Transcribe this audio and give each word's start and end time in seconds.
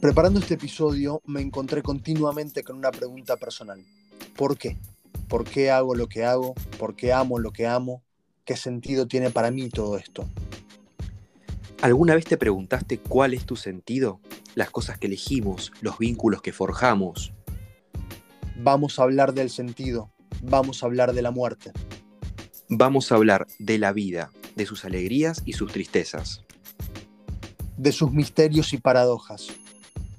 Preparando 0.00 0.40
este 0.40 0.54
episodio 0.54 1.20
me 1.26 1.42
encontré 1.42 1.82
continuamente 1.82 2.64
con 2.64 2.78
una 2.78 2.90
pregunta 2.90 3.36
personal. 3.36 3.84
¿Por 4.34 4.56
qué? 4.56 4.78
¿Por 5.28 5.44
qué 5.44 5.70
hago 5.70 5.94
lo 5.94 6.08
que 6.08 6.24
hago? 6.24 6.54
¿Por 6.78 6.96
qué 6.96 7.12
amo 7.12 7.38
lo 7.38 7.52
que 7.52 7.66
amo? 7.66 8.02
¿Qué 8.46 8.56
sentido 8.56 9.06
tiene 9.06 9.28
para 9.28 9.50
mí 9.50 9.68
todo 9.68 9.98
esto? 9.98 10.26
¿Alguna 11.82 12.14
vez 12.14 12.24
te 12.24 12.38
preguntaste 12.38 12.98
cuál 12.98 13.34
es 13.34 13.44
tu 13.44 13.56
sentido? 13.56 14.20
Las 14.54 14.70
cosas 14.70 14.96
que 14.96 15.06
elegimos, 15.06 15.70
los 15.82 15.98
vínculos 15.98 16.40
que 16.40 16.54
forjamos. 16.54 17.34
Vamos 18.56 18.98
a 18.98 19.02
hablar 19.02 19.34
del 19.34 19.50
sentido, 19.50 20.10
vamos 20.42 20.82
a 20.82 20.86
hablar 20.86 21.12
de 21.12 21.20
la 21.20 21.30
muerte. 21.30 21.72
Vamos 22.70 23.12
a 23.12 23.16
hablar 23.16 23.46
de 23.58 23.76
la 23.76 23.92
vida, 23.92 24.30
de 24.56 24.64
sus 24.64 24.86
alegrías 24.86 25.42
y 25.44 25.52
sus 25.52 25.70
tristezas. 25.70 26.42
De 27.76 27.92
sus 27.92 28.12
misterios 28.12 28.72
y 28.72 28.78
paradojas, 28.78 29.48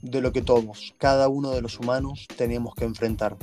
de 0.01 0.21
lo 0.21 0.31
que 0.31 0.41
todos, 0.41 0.93
cada 0.97 1.27
uno 1.29 1.51
de 1.51 1.61
los 1.61 1.79
humanos, 1.79 2.27
tenemos 2.35 2.75
que 2.75 2.85
enfrentar. 2.85 3.37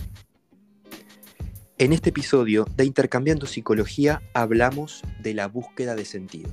En 1.78 1.92
este 1.92 2.10
episodio 2.10 2.66
de 2.76 2.84
Intercambiando 2.84 3.46
Psicología 3.46 4.20
hablamos 4.34 5.02
de 5.20 5.34
la 5.34 5.46
búsqueda 5.46 5.94
de 5.94 6.04
sentido. 6.04 6.50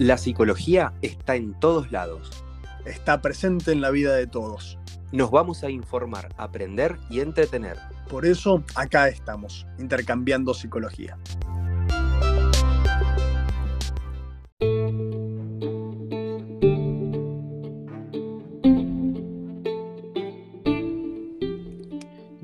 La 0.00 0.18
psicología 0.18 0.92
está 1.02 1.36
en 1.36 1.54
todos 1.60 1.92
lados. 1.92 2.44
Está 2.84 3.22
presente 3.22 3.70
en 3.70 3.80
la 3.80 3.90
vida 3.90 4.16
de 4.16 4.26
todos. 4.26 4.76
Nos 5.12 5.30
vamos 5.30 5.62
a 5.62 5.70
informar, 5.70 6.34
aprender 6.36 6.98
y 7.08 7.20
entretener. 7.20 7.78
Por 8.10 8.26
eso 8.26 8.64
acá 8.74 9.08
estamos, 9.08 9.64
intercambiando 9.78 10.52
psicología. 10.52 11.16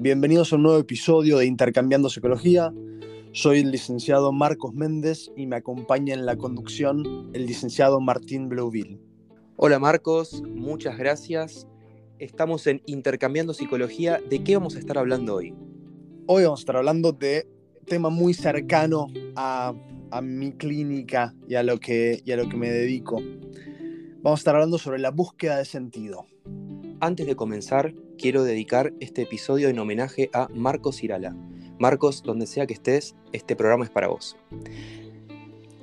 Bienvenidos 0.03 0.51
a 0.51 0.57
un 0.57 0.63
nuevo 0.63 0.79
episodio 0.79 1.37
de 1.37 1.45
Intercambiando 1.45 2.09
Psicología. 2.09 2.73
Soy 3.33 3.59
el 3.59 3.71
licenciado 3.71 4.33
Marcos 4.33 4.73
Méndez 4.73 5.31
y 5.37 5.45
me 5.45 5.57
acompaña 5.57 6.15
en 6.15 6.25
la 6.25 6.37
conducción 6.37 7.29
el 7.35 7.45
licenciado 7.45 8.01
Martín 8.01 8.49
Bleuville. 8.49 8.99
Hola 9.57 9.79
Marcos, 9.79 10.43
muchas 10.55 10.97
gracias. 10.97 11.67
Estamos 12.19 12.67
en 12.67 12.81
Intercambiando 12.87 13.53
Psicología. 13.53 14.19
¿De 14.31 14.43
qué 14.43 14.57
vamos 14.57 14.75
a 14.75 14.79
estar 14.79 14.97
hablando 14.97 15.35
hoy? 15.35 15.53
Hoy 16.25 16.45
vamos 16.45 16.61
a 16.61 16.63
estar 16.63 16.77
hablando 16.79 17.13
de 17.13 17.47
un 17.79 17.85
tema 17.85 18.09
muy 18.09 18.33
cercano 18.33 19.09
a, 19.37 19.75
a 20.11 20.23
mi 20.23 20.53
clínica 20.53 21.35
y 21.47 21.57
a, 21.57 21.63
lo 21.63 21.79
que, 21.79 22.23
y 22.25 22.33
a 22.33 22.39
lo 22.39 22.49
que 22.49 22.57
me 22.57 22.71
dedico. 22.71 23.21
Vamos 24.23 24.39
a 24.39 24.41
estar 24.41 24.55
hablando 24.55 24.79
sobre 24.79 24.99
la 24.99 25.11
búsqueda 25.11 25.59
de 25.59 25.67
sentido. 25.67 26.25
Antes 27.01 27.27
de 27.27 27.37
comenzar, 27.37 27.93
quiero 28.21 28.45
dedicar 28.45 28.93
este 29.01 29.23
episodio 29.23 29.71
en 29.71 29.79
homenaje 29.79 30.29
a 30.35 30.47
Marcos 30.55 31.03
Irala. 31.03 31.35
Marcos, 31.79 32.23
donde 32.23 32.47
sea 32.47 32.67
que 32.67 32.75
estés, 32.75 33.17
este 33.33 33.57
programa 33.57 33.85
es 33.85 33.91
para 33.91 34.09
vos. 34.09 34.37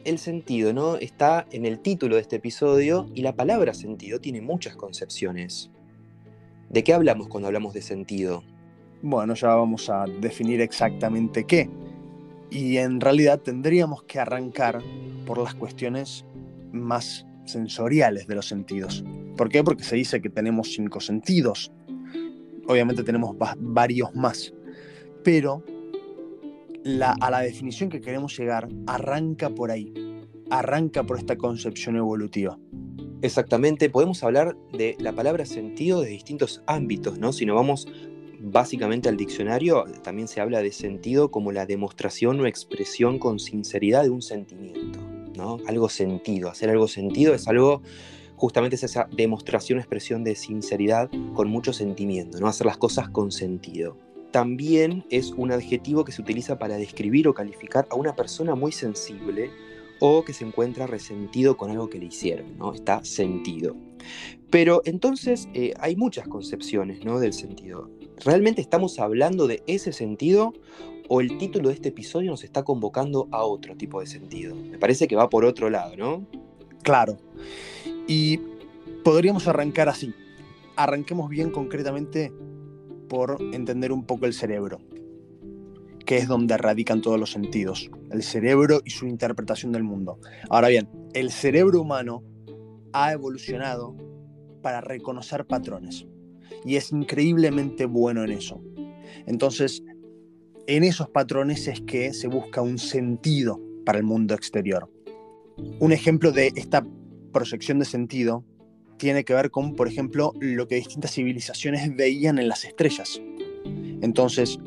El 0.05 0.19
sentido, 0.19 0.71
¿no? 0.71 0.97
Está 0.97 1.47
en 1.51 1.65
el 1.65 1.79
título 1.79 2.15
de 2.15 2.21
este 2.21 2.35
episodio 2.35 3.09
y 3.15 3.23
la 3.23 3.35
palabra 3.35 3.73
sentido 3.73 4.21
tiene 4.21 4.41
muchas 4.41 4.75
concepciones. 4.75 5.71
¿De 6.69 6.83
qué 6.83 6.93
hablamos 6.93 7.27
cuando 7.27 7.47
hablamos 7.47 7.73
de 7.73 7.81
sentido? 7.81 8.43
Bueno, 9.01 9.33
ya 9.33 9.55
vamos 9.55 9.89
a 9.89 10.05
definir 10.05 10.61
exactamente 10.61 11.45
qué. 11.45 11.67
Y 12.51 12.77
en 12.77 13.01
realidad 13.01 13.39
tendríamos 13.39 14.03
que 14.03 14.19
arrancar 14.19 14.83
por 15.25 15.39
las 15.39 15.55
cuestiones 15.55 16.23
más 16.71 17.25
sensoriales 17.45 18.27
de 18.27 18.35
los 18.35 18.47
sentidos. 18.47 19.03
¿Por 19.35 19.49
qué? 19.49 19.63
Porque 19.63 19.83
se 19.83 19.95
dice 19.95 20.21
que 20.21 20.29
tenemos 20.29 20.73
cinco 20.73 20.99
sentidos. 20.99 21.71
Obviamente 22.67 23.03
tenemos 23.03 23.35
varios 23.57 24.13
más. 24.15 24.53
Pero 25.23 25.63
a 27.21 27.31
la 27.31 27.39
definición 27.41 27.89
que 27.89 28.01
queremos 28.01 28.37
llegar 28.37 28.69
arranca 28.85 29.49
por 29.49 29.71
ahí. 29.71 29.93
Arranca 30.49 31.03
por 31.03 31.17
esta 31.17 31.35
concepción 31.35 31.97
evolutiva. 31.97 32.57
Exactamente, 33.21 33.89
podemos 33.89 34.23
hablar 34.23 34.55
de 34.73 34.95
la 34.99 35.11
palabra 35.11 35.45
sentido 35.45 36.01
de 36.01 36.09
distintos 36.09 36.61
ámbitos, 36.67 37.17
¿no? 37.17 37.33
Si 37.33 37.45
nos 37.45 37.55
vamos 37.55 37.87
básicamente 38.39 39.09
al 39.09 39.17
diccionario, 39.17 39.85
también 40.03 40.27
se 40.27 40.39
habla 40.39 40.61
de 40.61 40.71
sentido 40.71 41.31
como 41.31 41.51
la 41.51 41.65
demostración 41.65 42.39
o 42.39 42.45
expresión 42.45 43.17
con 43.17 43.39
sinceridad 43.39 44.03
de 44.03 44.11
un 44.11 44.21
sentimiento. 44.21 44.99
Algo 45.67 45.89
sentido. 45.89 46.49
Hacer 46.49 46.69
algo 46.69 46.87
sentido 46.87 47.33
es 47.33 47.47
algo, 47.47 47.81
justamente 48.37 48.77
es 48.77 48.83
esa 48.83 49.09
demostración, 49.11 49.79
expresión 49.79 50.23
de 50.23 50.35
sinceridad 50.35 51.09
con 51.33 51.49
mucho 51.49 51.73
sentimiento, 51.73 52.39
¿no? 52.39 52.47
Hacer 52.47 52.65
las 52.65 52.77
cosas 52.77 53.09
con 53.09 53.31
sentido. 53.31 53.97
También 54.31 55.05
es 55.09 55.31
un 55.31 55.51
adjetivo 55.51 56.05
que 56.05 56.11
se 56.13 56.21
utiliza 56.21 56.57
para 56.57 56.77
describir 56.77 57.27
o 57.27 57.33
calificar 57.33 57.87
a 57.89 57.95
una 57.95 58.15
persona 58.15 58.55
muy 58.55 58.71
sensible 58.71 59.49
o 59.99 60.23
que 60.23 60.33
se 60.33 60.45
encuentra 60.45 60.87
resentido 60.87 61.57
con 61.57 61.71
algo 61.71 61.89
que 61.89 61.99
le 61.99 62.05
hicieron, 62.05 62.57
¿no? 62.57 62.73
Está 62.73 63.03
sentido. 63.03 63.75
Pero 64.49 64.81
entonces 64.85 65.49
eh, 65.53 65.73
hay 65.79 65.95
muchas 65.95 66.27
concepciones 66.27 67.03
¿no? 67.03 67.19
del 67.19 67.33
sentido. 67.33 67.89
¿Realmente 68.23 68.61
estamos 68.61 68.99
hablando 68.99 69.47
de 69.47 69.63
ese 69.67 69.91
sentido 69.91 70.53
o 71.09 71.21
el 71.21 71.37
título 71.37 71.69
de 71.69 71.75
este 71.75 71.89
episodio 71.89 72.31
nos 72.31 72.43
está 72.43 72.63
convocando 72.63 73.27
a 73.31 73.43
otro 73.43 73.75
tipo 73.75 73.99
de 73.99 74.07
sentido. 74.07 74.55
Me 74.55 74.77
parece 74.77 75.07
que 75.07 75.15
va 75.15 75.29
por 75.29 75.45
otro 75.45 75.69
lado, 75.69 75.95
¿no? 75.95 76.25
Claro. 76.83 77.17
Y 78.07 78.39
podríamos 79.03 79.47
arrancar 79.47 79.89
así. 79.89 80.13
Arranquemos 80.75 81.29
bien 81.29 81.51
concretamente 81.51 82.31
por 83.09 83.37
entender 83.53 83.91
un 83.91 84.05
poco 84.05 84.25
el 84.25 84.33
cerebro, 84.33 84.79
que 86.05 86.17
es 86.17 86.27
donde 86.27 86.57
radican 86.57 87.01
todos 87.01 87.19
los 87.19 87.31
sentidos, 87.31 87.89
el 88.11 88.23
cerebro 88.23 88.81
y 88.85 88.91
su 88.91 89.07
interpretación 89.07 89.71
del 89.71 89.83
mundo. 89.83 90.19
Ahora 90.49 90.69
bien, 90.69 90.89
el 91.13 91.31
cerebro 91.31 91.81
humano 91.81 92.23
ha 92.93 93.11
evolucionado 93.11 93.95
para 94.61 94.81
reconocer 94.81 95.45
patrones 95.45 96.05
y 96.65 96.75
es 96.75 96.91
increíblemente 96.91 97.85
bueno 97.85 98.23
en 98.23 98.31
eso. 98.31 98.61
Entonces, 99.25 99.83
en 100.67 100.83
esos 100.83 101.09
patrones 101.09 101.67
es 101.67 101.81
que 101.81 102.13
se 102.13 102.27
busca 102.27 102.61
un 102.61 102.77
sentido 102.77 103.59
para 103.85 103.97
el 103.97 104.03
mundo 104.03 104.33
exterior. 104.33 104.91
Un 105.79 105.91
ejemplo 105.91 106.31
de 106.31 106.51
esta 106.55 106.85
proyección 107.31 107.79
de 107.79 107.85
sentido 107.85 108.43
tiene 108.97 109.23
que 109.23 109.33
ver 109.33 109.51
con, 109.51 109.75
por 109.75 109.87
ejemplo, 109.87 110.33
lo 110.39 110.67
que 110.67 110.75
distintas 110.75 111.13
civilizaciones 111.13 111.95
veían 111.95 112.39
en 112.39 112.47
las 112.47 112.65
estrellas. 112.65 113.21
Entonces, 114.01 114.59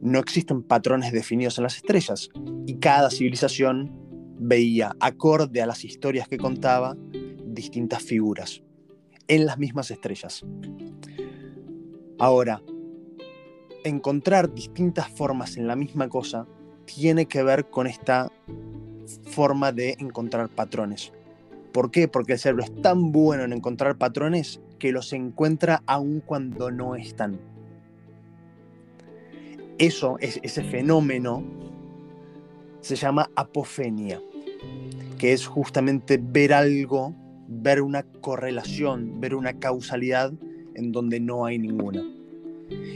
no 0.00 0.18
existen 0.18 0.62
patrones 0.62 1.12
definidos 1.12 1.58
en 1.58 1.64
las 1.64 1.76
estrellas 1.76 2.28
y 2.66 2.74
cada 2.74 3.10
civilización 3.10 3.90
veía, 4.38 4.94
acorde 5.00 5.62
a 5.62 5.66
las 5.66 5.84
historias 5.84 6.28
que 6.28 6.36
contaba, 6.36 6.96
distintas 7.46 8.02
figuras 8.02 8.62
en 9.28 9.46
las 9.46 9.58
mismas 9.58 9.90
estrellas. 9.90 10.44
Ahora, 12.18 12.62
encontrar 13.84 14.52
distintas 14.52 15.08
formas 15.08 15.56
en 15.56 15.66
la 15.66 15.76
misma 15.76 16.08
cosa 16.08 16.46
tiene 16.84 17.26
que 17.26 17.42
ver 17.42 17.70
con 17.70 17.86
esta 17.86 18.30
forma 19.24 19.72
de 19.72 19.96
encontrar 19.98 20.48
patrones. 20.48 21.12
¿Por 21.74 21.90
qué? 21.90 22.06
Porque 22.06 22.34
el 22.34 22.38
cerebro 22.38 22.62
es 22.62 22.82
tan 22.82 23.10
bueno 23.10 23.42
en 23.42 23.52
encontrar 23.52 23.98
patrones 23.98 24.60
que 24.78 24.92
los 24.92 25.12
encuentra 25.12 25.82
aun 25.86 26.22
cuando 26.24 26.70
no 26.70 26.94
están. 26.94 27.40
Eso, 29.78 30.16
es, 30.20 30.38
ese 30.44 30.62
fenómeno, 30.62 31.42
se 32.80 32.94
llama 32.94 33.28
apofenia, 33.34 34.22
que 35.18 35.32
es 35.32 35.48
justamente 35.48 36.16
ver 36.22 36.52
algo, 36.52 37.12
ver 37.48 37.82
una 37.82 38.04
correlación, 38.04 39.20
ver 39.20 39.34
una 39.34 39.54
causalidad 39.58 40.32
en 40.76 40.92
donde 40.92 41.18
no 41.18 41.44
hay 41.44 41.58
ninguna. 41.58 42.04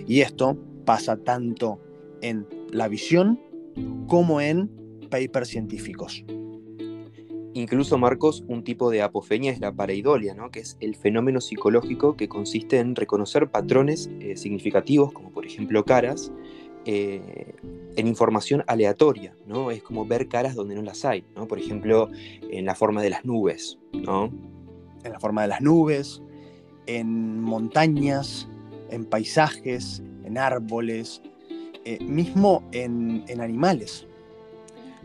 Y 0.07 0.21
esto 0.21 0.57
pasa 0.85 1.17
tanto 1.17 1.81
en 2.23 2.47
la 2.71 2.87
visión 2.87 3.41
como 4.07 4.41
en 4.41 4.71
papers 5.11 5.49
científicos. 5.49 6.25
Incluso, 7.55 7.99
Marcos, 7.99 8.45
un 8.47 8.63
tipo 8.63 8.91
de 8.91 9.03
apofenia 9.03 9.51
es 9.51 9.61
la 9.61 9.73
pareidolia, 9.73 10.35
¿no? 10.35 10.51
que 10.51 10.61
es 10.61 10.77
el 10.81 10.95
fenómeno 10.97 11.41
psicológico 11.41 12.17
que 12.17 12.29
consiste 12.29 12.79
en 12.79 12.95
reconocer 12.95 13.51
patrones 13.51 14.11
eh, 14.21 14.37
significativos, 14.37 15.13
como 15.13 15.31
por 15.31 15.47
ejemplo 15.47 15.85
caras, 15.85 16.31
eh, 16.85 17.55
en 17.97 18.07
información 18.07 18.65
aleatoria. 18.67 19.35
¿no? 19.47 19.71
Es 19.71 19.83
como 19.83 20.07
ver 20.07 20.29
caras 20.29 20.55
donde 20.55 20.75
no 20.75 20.83
las 20.83 21.05
hay, 21.05 21.25
¿no? 21.35 21.49
por 21.49 21.59
ejemplo, 21.59 22.11
en 22.51 22.65
la 22.65 22.75
forma 22.75 23.03
de 23.03 23.11
las 23.11 23.25
nubes. 23.25 23.79
¿no? 23.93 24.31
En 25.05 25.13
la 25.13 25.19
forma 25.19 25.43
de 25.43 25.49
las 25.49 25.61
nubes, 25.61 26.23
en 26.87 27.41
montañas, 27.41 28.49
en 28.91 29.05
paisajes, 29.05 30.03
en 30.25 30.39
árboles, 30.39 31.23
eh, 31.85 31.99
mismo 32.05 32.63
en, 32.73 33.25
animales. 33.41 34.08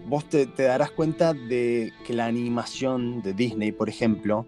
Vos 0.07 0.27
te, 0.29 0.45
darás 0.45 0.91
cuenta 0.91 1.33
de 1.33 1.91
que 2.05 2.13
la 2.13 2.25
animación 2.25 3.21
de 3.21 3.33
Disney, 3.33 3.71
por 3.71 3.89
ejemplo, 3.89 4.45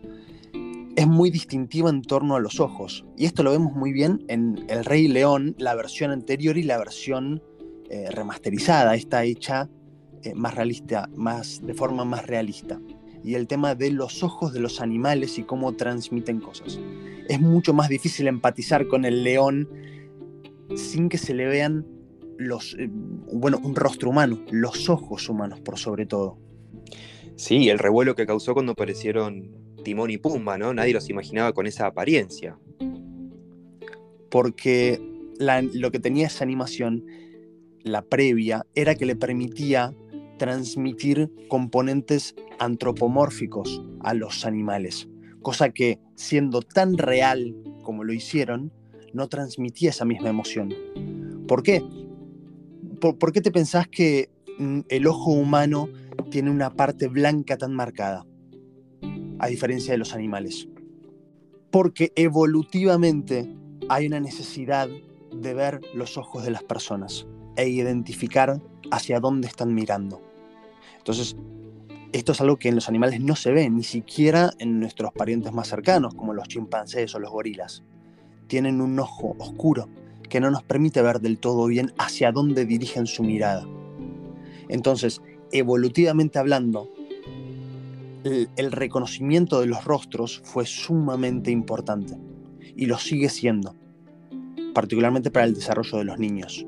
es 0.96 1.08
muy 1.08 1.30
distintiva 1.30 1.90
en 1.90 2.02
torno 2.02 2.36
a 2.36 2.40
los 2.40 2.60
ojos. 2.60 3.06
Y 3.18 3.26
esto 3.26 3.44
lo 3.44 3.52
vemos 3.52 3.74
muy 3.74 3.92
bien 3.92 4.24
en 4.28 4.66
El 4.70 4.86
Rey 4.86 5.08
León, 5.08 5.56
la 5.58 5.76
versión 5.76 6.12
anterior 6.12 6.58
y 6.58 6.64
la 6.64 6.78
versión 6.78 7.42
eh, 7.90 8.10
remasterizada. 8.12 8.96
Está 8.96 9.24
hecha 9.24 9.70
eh, 10.24 10.34
más 10.34 10.56
realista, 10.56 11.10
más, 11.16 11.66
de 11.66 11.74
forma 11.74 12.06
más 12.06 12.26
realista. 12.26 12.80
Y 13.24 13.34
el 13.36 13.48
tema 13.48 13.76
de 13.76 13.92
los 13.92 14.24
ojos 14.24 14.54
de 14.54 14.60
los 14.60 14.82
animales 14.82 15.38
y 15.38 15.44
cómo 15.44 15.74
transmiten 15.74 16.40
cosas. 16.40 16.80
Es 17.28 17.42
mucho 17.42 17.74
más 17.74 17.90
difícil 17.90 18.28
empatizar 18.28 18.88
con 18.88 19.04
el 19.04 19.24
león 19.24 19.68
sin 20.76 21.10
que 21.10 21.18
se 21.18 21.34
le 21.34 21.46
vean 21.46 21.86
los, 22.38 22.76
eh, 22.80 22.90
bueno, 22.90 23.60
un 23.64 23.76
rostro 23.76 24.10
humano, 24.10 24.40
los 24.52 24.90
ojos 24.90 25.30
humanos 25.30 25.60
por 25.62 25.78
sobre 25.78 26.06
todo. 26.06 26.38
Sí, 27.36 27.70
el 27.70 27.80
revuelo 27.80 28.16
que 28.16 28.26
causó 28.26 28.54
cuando 28.54 28.74
aparecieron 28.74 29.50
Timón 29.84 30.10
y 30.10 30.18
Pumba, 30.18 30.58
¿no? 30.58 30.74
Nadie 30.74 30.94
los 30.94 31.10
imaginaba 31.10 31.54
con 31.54 31.68
esa 31.68 31.88
apariencia. 31.88 32.58
Porque 34.30 35.02
lo 35.40 35.92
que 35.92 36.00
tenía 36.00 36.28
esa 36.28 36.44
animación, 36.44 37.06
la 37.84 38.02
previa, 38.02 38.66
era 38.74 38.96
que 38.96 39.06
le 39.06 39.16
permitía 39.16 39.94
transmitir 40.38 41.32
componentes 41.48 42.36
antropomórficos 42.60 43.84
a 44.02 44.14
los 44.14 44.46
animales, 44.46 45.08
cosa 45.42 45.70
que 45.70 46.00
siendo 46.16 46.62
tan 46.62 46.98
real 46.98 47.56
como 47.84 48.04
lo 48.04 48.14
hicieron, 48.14 48.72
no 49.14 49.28
transmitía 49.28 49.92
esa 49.92 50.04
misma 50.04 50.30
emoción. 50.30 50.74
¿Por 51.48 51.64
qué? 51.64 51.82
¿Por, 52.96 53.32
qué 53.32 53.42
te 53.42 53.52
pensás 53.52 53.88
que 53.88 54.30
mm, 54.58 54.82
el 54.90 55.08
ojo 55.08 55.32
humano 55.32 55.90
tiene 56.30 56.52
una 56.52 56.74
parte 56.74 57.08
blanca 57.08 57.58
tan 57.58 57.74
marcada? 57.74 58.26
A 59.40 59.48
diferencia 59.48 59.92
de 59.92 59.98
los 59.98 60.14
animales. 60.14 60.68
Porque 61.72 62.12
evolutivamente 62.16 63.48
hay 63.90 64.08
una 64.08 64.20
necesidad 64.20 64.88
de 65.32 65.54
ver 65.54 65.82
los 65.94 66.18
ojos 66.18 66.44
de 66.46 66.52
las 66.52 66.64
personas 66.64 67.28
e 67.58 67.68
identificar 67.68 68.62
hacia 68.92 69.20
dónde 69.20 69.48
están 69.48 69.74
mirando. 69.74 70.22
Entonces, 70.98 71.36
esto 72.14 72.32
es 72.32 72.42
algo 72.42 72.58
que 72.58 72.70
en 72.70 72.76
los 72.76 72.88
animales 72.88 73.20
no 73.20 73.36
se 73.36 73.52
ve, 73.52 73.70
ni 73.70 73.84
siquiera 73.84 74.52
en 74.60 74.80
nuestros 74.80 75.12
parientes 75.12 75.52
más 75.52 75.68
cercanos, 75.68 76.16
como 76.16 76.34
los 76.34 76.48
chimpancés 76.48 77.14
o 77.14 77.20
los 77.20 77.30
gorilas. 77.30 77.84
Tienen 78.48 78.80
un 78.80 78.98
ojo 79.00 79.36
oscuro 79.38 79.90
que 80.28 80.40
no 80.40 80.52
nos 80.52 80.64
permite 80.64 81.02
ver 81.02 81.20
del 81.22 81.38
todo 81.38 81.66
bien 81.68 81.94
hacia 81.98 82.32
dónde 82.32 82.66
dirigen 82.66 83.08
su 83.08 83.24
mirada. 83.24 83.66
Entonces, 84.70 85.22
evolutivamente 85.52 86.40
hablando, 86.40 86.92
el, 88.24 88.72
reconocimiento 88.72 89.60
de 89.60 89.68
los 89.68 89.86
rostros 89.86 90.42
fue 90.44 90.66
sumamente 90.66 91.52
importante 91.52 92.18
y 92.76 92.88
lo 92.88 92.98
sigue 92.98 93.30
siendo, 93.30 93.76
particularmente 94.74 95.30
para 95.30 95.46
el 95.46 95.54
desarrollo 95.54 96.00
de 96.00 96.06
los 96.06 96.18
niños. 96.18 96.66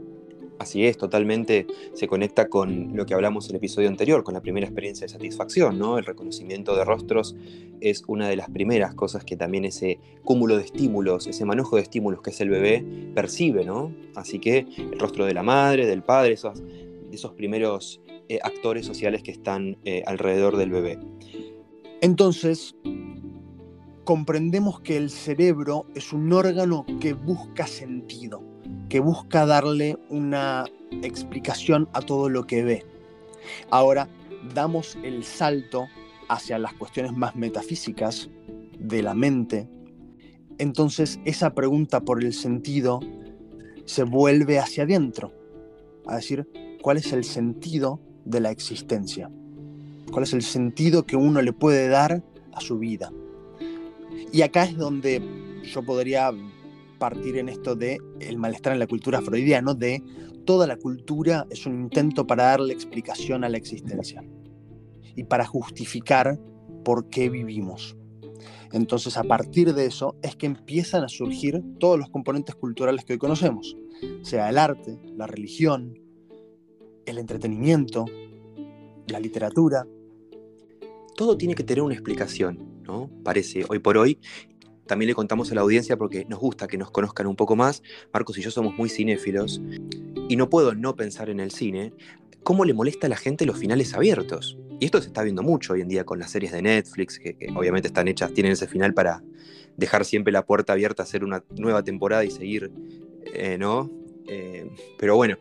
Así 0.59 0.85
es, 0.85 0.97
totalmente 0.97 1.67
se 1.93 2.07
conecta 2.07 2.49
con 2.49 2.95
lo 2.95 3.05
que 3.05 3.13
hablamos 3.13 3.45
en 3.45 3.51
el 3.51 3.57
episodio 3.57 3.89
anterior, 3.89 4.23
con 4.23 4.33
la 4.33 4.41
primera 4.41 4.65
experiencia 4.65 5.05
de 5.05 5.09
satisfacción, 5.09 5.77
¿no? 5.77 5.99
El 5.99 6.05
reconocimiento 6.05 6.75
de 6.75 6.83
rostros 6.83 7.35
es 7.79 8.03
una 8.07 8.27
de 8.27 8.35
las 8.35 8.49
primeras 8.49 8.95
cosas 8.95 9.23
que 9.23 9.35
también 9.35 9.65
ese 9.65 9.99
cúmulo 10.23 10.57
de 10.57 10.63
estímulos, 10.63 11.27
ese 11.27 11.45
manejo 11.45 11.75
de 11.75 11.83
estímulos 11.83 12.21
que 12.21 12.31
es 12.31 12.41
el 12.41 12.49
bebé, 12.49 12.83
percibe, 13.13 13.65
¿no? 13.65 13.93
Así 14.15 14.39
que 14.39 14.65
el 14.77 14.99
rostro 14.99 15.25
de 15.25 15.35
la 15.35 15.43
madre, 15.43 15.85
del 15.85 16.01
padre, 16.01 16.33
esos, 16.33 16.63
esos 17.11 17.33
primeros 17.33 18.01
eh, 18.27 18.39
actores 18.41 18.85
sociales 18.85 19.21
que 19.21 19.31
están 19.31 19.77
eh, 19.85 20.01
alrededor 20.07 20.57
del 20.57 20.71
bebé. 20.71 20.99
Entonces, 22.01 22.75
comprendemos 24.05 24.79
que 24.79 24.97
el 24.97 25.11
cerebro 25.11 25.85
es 25.93 26.13
un 26.13 26.33
órgano 26.33 26.85
que 26.99 27.13
busca 27.13 27.67
sentido 27.67 28.56
que 28.89 28.99
busca 28.99 29.45
darle 29.45 29.97
una 30.09 30.65
explicación 31.03 31.89
a 31.93 32.01
todo 32.01 32.29
lo 32.29 32.45
que 32.45 32.63
ve. 32.63 32.85
Ahora 33.69 34.09
damos 34.53 34.97
el 35.03 35.23
salto 35.23 35.87
hacia 36.29 36.59
las 36.59 36.73
cuestiones 36.73 37.13
más 37.13 37.35
metafísicas 37.35 38.29
de 38.79 39.01
la 39.01 39.13
mente. 39.13 39.69
Entonces 40.57 41.19
esa 41.25 41.53
pregunta 41.53 42.01
por 42.01 42.23
el 42.23 42.33
sentido 42.33 42.99
se 43.85 44.03
vuelve 44.03 44.59
hacia 44.59 44.83
adentro, 44.83 45.31
a 46.05 46.15
decir, 46.15 46.47
¿cuál 46.81 46.97
es 46.97 47.13
el 47.13 47.23
sentido 47.23 47.99
de 48.25 48.41
la 48.41 48.51
existencia? 48.51 49.29
¿Cuál 50.11 50.23
es 50.23 50.33
el 50.33 50.41
sentido 50.41 51.05
que 51.05 51.15
uno 51.15 51.41
le 51.41 51.53
puede 51.53 51.87
dar 51.87 52.23
a 52.53 52.61
su 52.61 52.79
vida? 52.79 53.11
Y 54.31 54.41
acá 54.41 54.65
es 54.65 54.77
donde 54.77 55.21
yo 55.63 55.83
podría 55.83 56.31
partir 56.97 57.37
en 57.37 57.49
esto 57.49 57.75
de 57.75 57.99
el 58.19 58.37
malestar 58.37 58.73
en 58.73 58.79
la 58.79 58.87
cultura 58.87 59.21
freudiana, 59.21 59.73
de 59.73 60.03
toda 60.45 60.65
la 60.67 60.77
cultura 60.77 61.45
es 61.49 61.65
un 61.65 61.81
intento 61.81 62.25
para 62.25 62.45
darle 62.45 62.73
explicación 62.73 63.43
a 63.43 63.49
la 63.49 63.57
existencia 63.57 64.23
y 65.15 65.23
para 65.23 65.45
justificar 65.45 66.39
por 66.83 67.09
qué 67.09 67.29
vivimos. 67.29 67.97
Entonces, 68.71 69.17
a 69.17 69.23
partir 69.23 69.73
de 69.73 69.85
eso 69.85 70.15
es 70.21 70.35
que 70.35 70.45
empiezan 70.45 71.03
a 71.03 71.09
surgir 71.09 71.61
todos 71.79 71.97
los 71.97 72.09
componentes 72.09 72.55
culturales 72.55 73.05
que 73.05 73.13
hoy 73.13 73.19
conocemos, 73.19 73.77
sea 74.21 74.49
el 74.49 74.57
arte, 74.57 74.99
la 75.15 75.27
religión, 75.27 75.99
el 77.05 77.17
entretenimiento, 77.17 78.05
la 79.07 79.19
literatura. 79.19 79.87
Todo 81.15 81.37
tiene 81.37 81.55
que 81.55 81.63
tener 81.63 81.81
una 81.81 81.93
explicación, 81.93 82.83
¿no? 82.83 83.09
Parece 83.23 83.65
hoy 83.69 83.79
por 83.79 83.97
hoy, 83.97 84.19
también 84.87 85.07
le 85.07 85.15
contamos 85.15 85.51
a 85.51 85.55
la 85.55 85.61
audiencia 85.61 85.97
porque 85.97 86.25
nos 86.25 86.39
gusta 86.39 86.67
que 86.67 86.77
nos 86.77 86.91
conozcan 86.91 87.27
un 87.27 87.35
poco 87.35 87.55
más. 87.55 87.83
Marcos 88.13 88.37
y 88.37 88.41
yo 88.41 88.51
somos 88.51 88.75
muy 88.75 88.89
cinéfilos 88.89 89.61
y 90.29 90.35
no 90.35 90.49
puedo 90.49 90.73
no 90.73 90.95
pensar 90.95 91.29
en 91.29 91.39
el 91.39 91.51
cine. 91.51 91.93
¿Cómo 92.43 92.65
le 92.65 92.73
molesta 92.73 93.07
a 93.07 93.09
la 93.09 93.17
gente 93.17 93.45
los 93.45 93.57
finales 93.57 93.93
abiertos? 93.93 94.57
Y 94.79 94.85
esto 94.85 95.01
se 95.01 95.07
está 95.07 95.23
viendo 95.23 95.43
mucho 95.43 95.73
hoy 95.73 95.81
en 95.81 95.87
día 95.87 96.05
con 96.05 96.19
las 96.19 96.31
series 96.31 96.51
de 96.51 96.61
Netflix, 96.61 97.19
que, 97.19 97.35
obviamente 97.55 97.87
están 97.87 98.07
hechas, 98.07 98.33
tienen 98.33 98.53
ese 98.53 98.67
final 98.67 98.93
para 98.93 99.23
dejar 99.75 100.05
siempre 100.05 100.31
la 100.31 100.45
puerta 100.45 100.73
abierta, 100.73 101.03
hacer 101.03 101.23
una 101.23 101.43
nueva 101.57 101.83
temporada 101.83 102.23
y 102.23 102.31
seguir, 102.31 102.71
eh, 103.33 103.57
¿no? 103.57 103.91
Eh, 104.27 104.69
pero 104.97 105.15
bueno, 105.15 105.37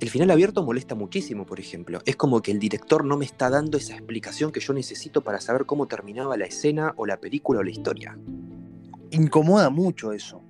el 0.00 0.10
final 0.10 0.30
abierto 0.30 0.62
molesta 0.62 0.94
muchísimo, 0.94 1.46
por 1.46 1.60
ejemplo. 1.60 2.00
Es 2.04 2.14
como 2.14 2.40
que 2.42 2.52
el 2.52 2.58
director 2.58 3.04
no 3.04 3.16
me 3.16 3.24
está 3.24 3.50
dando 3.50 3.78
esa 3.78 3.94
explicación 3.94 4.52
que 4.52 4.60
yo 4.60 4.72
necesito 4.74 5.22
para 5.22 5.40
saber 5.40 5.66
cómo 5.66 5.88
terminaba 5.88 6.36
la 6.36 6.44
escena 6.44 6.92
o 6.96 7.06
la 7.06 7.18
película 7.18 7.60
o 7.60 7.62
la 7.62 7.70
historia 7.70 8.18
incomoda 9.10 9.70
mucho 9.70 10.12
eso. 10.12 10.42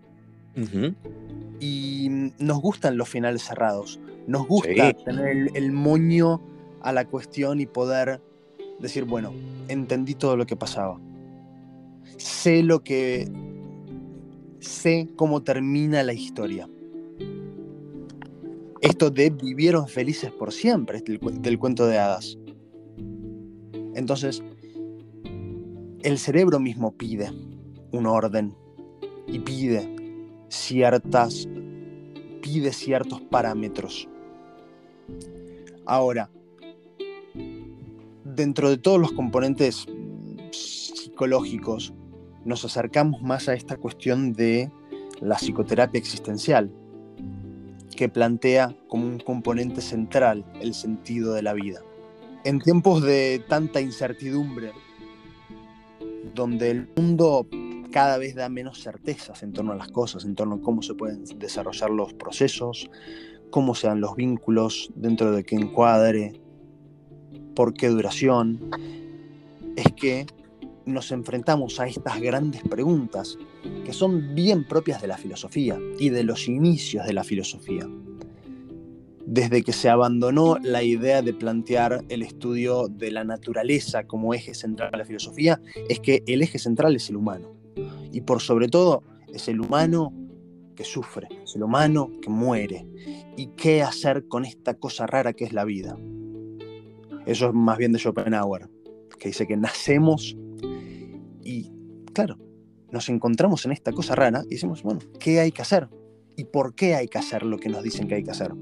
Y 1.61 2.09
nos 2.39 2.61
gustan 2.61 2.97
los 2.97 3.09
finales 3.09 3.43
cerrados. 3.43 4.01
Nos 4.27 4.47
gusta 4.47 4.93
tener 4.93 5.51
el, 5.55 5.73
moño 5.73 6.41
a 6.83 6.93
la 6.93 7.05
cuestión 7.05 7.61
y 7.61 7.67
poder 7.67 8.21
decir, 8.81 9.05
bueno, 9.05 9.33
entendí 9.69 10.15
todo 10.15 10.37
lo 10.37 10.47
que 10.47 10.57
pasaba. 10.57 11.01
Sé 12.17 12.63
lo 12.63 12.83
que. 12.83 13.31
sé 14.59 15.09
cómo 15.15 15.43
termina 15.43 16.03
la 16.03 16.13
historia. 16.13 16.69
Esto 18.81 19.11
de 19.11 19.31
vivieron 19.31 19.89
felices 19.89 20.33
por 20.33 20.53
siempre, 20.53 21.01
del, 21.03 21.21
del 21.41 21.59
cuento 21.59 21.87
de 21.87 21.99
hadas. 21.99 22.37
Entonces, 23.95 24.43
el 26.03 26.19
cerebro 26.19 26.61
mismo 26.61 26.93
pide 26.93 27.31
un 27.93 28.07
orden 28.07 28.55
y 29.27 29.39
pide 29.39 29.97
ciertas 30.49 31.49
pide 32.41 32.73
ciertos 32.73 33.21
parámetros. 33.21 34.09
Ahora, 35.85 36.31
dentro 38.25 38.71
de 38.71 38.79
todos 38.79 39.01
los 39.01 39.13
componentes 39.13 39.87
psicológicos, 40.53 41.93
nos 42.45 42.65
acercamos 42.65 43.23
más 43.23 43.49
a 43.49 43.55
esta 43.55 43.77
cuestión 43.77 44.33
de 44.33 44.71
la 45.21 45.37
psicoterapia 45.37 45.99
existencial, 45.99 46.71
que 47.97 48.09
plantea 48.09 48.77
como 48.89 49.07
un 49.07 49.19
componente 49.19 49.81
central 49.81 50.45
el 50.61 50.75
sentido 50.75 51.35
de 51.35 51.43
la 51.43 51.53
vida. 51.53 51.83
En 52.45 52.61
tiempos 52.61 53.03
de 53.03 53.43
tanta 53.49 53.81
incertidumbre, 53.81 54.73
donde 56.35 56.71
el 56.71 56.89
mundo 56.97 57.47
cada 57.91 58.19
vez 58.19 58.35
da 58.35 58.49
menos 58.49 58.83
certezas 58.83 59.43
en 59.43 59.53
torno 59.53 59.73
a 59.73 59.77
las 59.77 59.89
cosas, 59.89 60.25
en 60.25 60.35
torno 60.35 60.57
a 60.57 60.61
cómo 60.61 60.83
se 60.83 60.95
pueden 60.95 61.25
desarrollar 61.39 61.91
los 61.91 62.13
procesos, 62.15 62.91
cómo 63.51 63.75
se 63.75 63.87
dan 63.87 64.01
los 64.01 64.15
vínculos, 64.17 64.91
dentro 64.95 65.33
de 65.33 65.45
qué 65.45 65.57
encuadre, 65.57 66.41
por 67.55 67.75
qué 67.75 67.89
duración, 67.89 68.71
es 69.77 69.87
que 69.93 70.27
nos 70.87 71.13
enfrentamos 71.13 71.81
a 71.81 71.87
estas 71.87 72.21
grandes 72.21 72.63
preguntas 72.63 73.37
que 73.85 73.93
son 73.93 74.35
bien 74.35 74.65
propias 74.67 75.03
de 75.03 75.09
la 75.09 75.19
filosofía 75.19 75.79
y 75.99 76.09
de 76.11 76.25
los 76.25 76.49
inicios 76.49 77.07
de 77.07 77.13
la 77.13 77.25
filosofía. 77.25 77.87
desde 79.31 79.63
que 79.63 79.75
se 79.75 79.91
abandonó 79.91 80.57
la 80.63 80.83
idea 80.83 81.21
de 81.21 81.35
plantear 81.35 82.03
el 82.09 82.23
estudio 82.23 82.89
de 82.89 83.11
la 83.11 83.25
naturaleza 83.25 84.05
como 84.05 84.33
eje 84.33 84.55
central 84.55 84.91
de 84.91 84.97
la 84.97 85.05
filosofía, 85.05 85.61
es 85.91 86.01
que 86.01 86.23
el 86.27 86.41
eje 86.41 86.59
central 86.59 86.97
es 86.97 87.11
el 87.11 87.17
humano. 87.17 87.58
Y 88.13 88.21
por 88.23 88.41
sobre 88.41 88.69
todo 88.69 89.03
es 89.33 89.49
el 89.49 89.61
humano 89.61 90.13
que 90.75 90.85
sufre, 90.85 91.29
es 91.43 91.57
el 91.57 91.63
humano 91.63 92.11
que 92.23 92.31
muere. 92.31 92.87
¿Y 93.37 93.49
qué 93.57 93.83
hacer 93.83 94.27
con 94.29 94.45
esta 94.45 94.75
cosa 94.75 95.07
rara 95.07 95.33
que 95.33 95.45
es 95.45 95.53
la 95.53 95.65
vida? 95.65 95.97
Eso 97.27 97.49
es 97.49 97.55
más 97.55 97.79
bien 97.79 97.93
de 97.93 97.99
Schopenhauer, 97.99 98.71
que 99.19 99.29
dice 99.29 99.47
que 99.47 99.57
nacemos 99.57 100.37
y, 101.43 101.73
claro, 102.13 102.39
nos 102.91 103.09
encontramos 103.09 103.65
en 103.67 103.73
esta 103.73 103.93
cosa 103.93 104.15
rara 104.15 104.43
y 104.47 104.55
decimos, 104.55 104.83
bueno, 104.83 105.01
¿qué 105.19 105.41
hay 105.41 105.53
que 105.53 105.63
hacer? 105.63 105.89
¿Y 106.37 106.45
por 106.45 106.75
qué 106.75 106.95
hay 106.95 107.09
que 107.09 107.19
hacer 107.19 107.43
lo 107.43 107.59
que 107.59 107.69
nos 107.69 107.83
dicen 107.83 108.09
que 108.09 108.15
hay 108.15 108.23
que 108.23 108.31
hacer? 108.31 108.53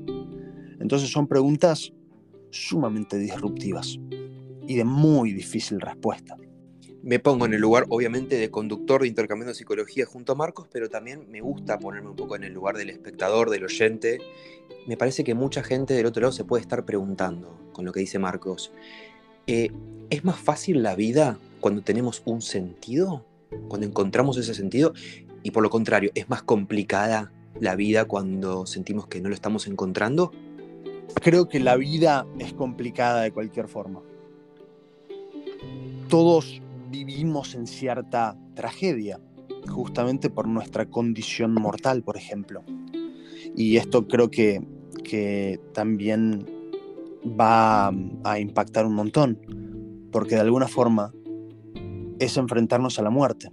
Entonces 0.80 1.10
son 1.10 1.26
preguntas 1.26 1.92
sumamente 2.50 3.18
disruptivas 3.18 3.98
y 4.66 4.76
de 4.76 4.84
muy 4.84 5.32
difícil 5.32 5.80
respuesta. 5.80 6.36
Me 7.06 7.20
pongo 7.20 7.46
en 7.46 7.54
el 7.54 7.60
lugar, 7.60 7.86
obviamente, 7.88 8.36
de 8.36 8.50
conductor 8.50 9.02
de 9.02 9.06
intercambio 9.06 9.46
de 9.46 9.54
psicología 9.54 10.06
junto 10.06 10.32
a 10.32 10.34
Marcos, 10.34 10.66
pero 10.72 10.90
también 10.90 11.30
me 11.30 11.40
gusta 11.40 11.78
ponerme 11.78 12.10
un 12.10 12.16
poco 12.16 12.34
en 12.34 12.42
el 12.42 12.52
lugar 12.52 12.76
del 12.76 12.90
espectador, 12.90 13.48
del 13.48 13.62
oyente. 13.62 14.18
Me 14.88 14.96
parece 14.96 15.22
que 15.22 15.32
mucha 15.32 15.62
gente 15.62 15.94
del 15.94 16.06
otro 16.06 16.22
lado 16.22 16.32
se 16.32 16.42
puede 16.42 16.62
estar 16.62 16.84
preguntando 16.84 17.70
con 17.72 17.84
lo 17.84 17.92
que 17.92 18.00
dice 18.00 18.18
Marcos. 18.18 18.72
Eh, 19.46 19.70
¿Es 20.10 20.24
más 20.24 20.40
fácil 20.40 20.82
la 20.82 20.96
vida 20.96 21.38
cuando 21.60 21.82
tenemos 21.82 22.22
un 22.24 22.42
sentido? 22.42 23.24
Cuando 23.68 23.86
encontramos 23.86 24.36
ese 24.36 24.54
sentido. 24.54 24.92
Y 25.44 25.52
por 25.52 25.62
lo 25.62 25.70
contrario, 25.70 26.10
¿es 26.16 26.28
más 26.28 26.42
complicada 26.42 27.32
la 27.60 27.76
vida 27.76 28.06
cuando 28.06 28.66
sentimos 28.66 29.06
que 29.06 29.20
no 29.20 29.28
lo 29.28 29.34
estamos 29.36 29.68
encontrando? 29.68 30.32
Creo 31.22 31.48
que 31.48 31.60
la 31.60 31.76
vida 31.76 32.26
es 32.40 32.52
complicada 32.52 33.22
de 33.22 33.30
cualquier 33.30 33.68
forma. 33.68 34.02
Todos 36.08 36.62
vivimos 37.04 37.54
en 37.54 37.66
cierta 37.66 38.36
tragedia, 38.54 39.20
justamente 39.68 40.30
por 40.30 40.48
nuestra 40.48 40.86
condición 40.86 41.54
mortal, 41.54 42.02
por 42.02 42.16
ejemplo. 42.16 42.62
Y 43.54 43.76
esto 43.76 44.06
creo 44.06 44.30
que, 44.30 44.60
que 45.04 45.60
también 45.72 46.46
va 47.38 47.92
a 48.24 48.38
impactar 48.38 48.86
un 48.86 48.94
montón, 48.94 49.38
porque 50.12 50.34
de 50.34 50.42
alguna 50.42 50.68
forma 50.68 51.12
es 52.18 52.36
enfrentarnos 52.36 52.98
a 52.98 53.02
la 53.02 53.10
muerte, 53.10 53.48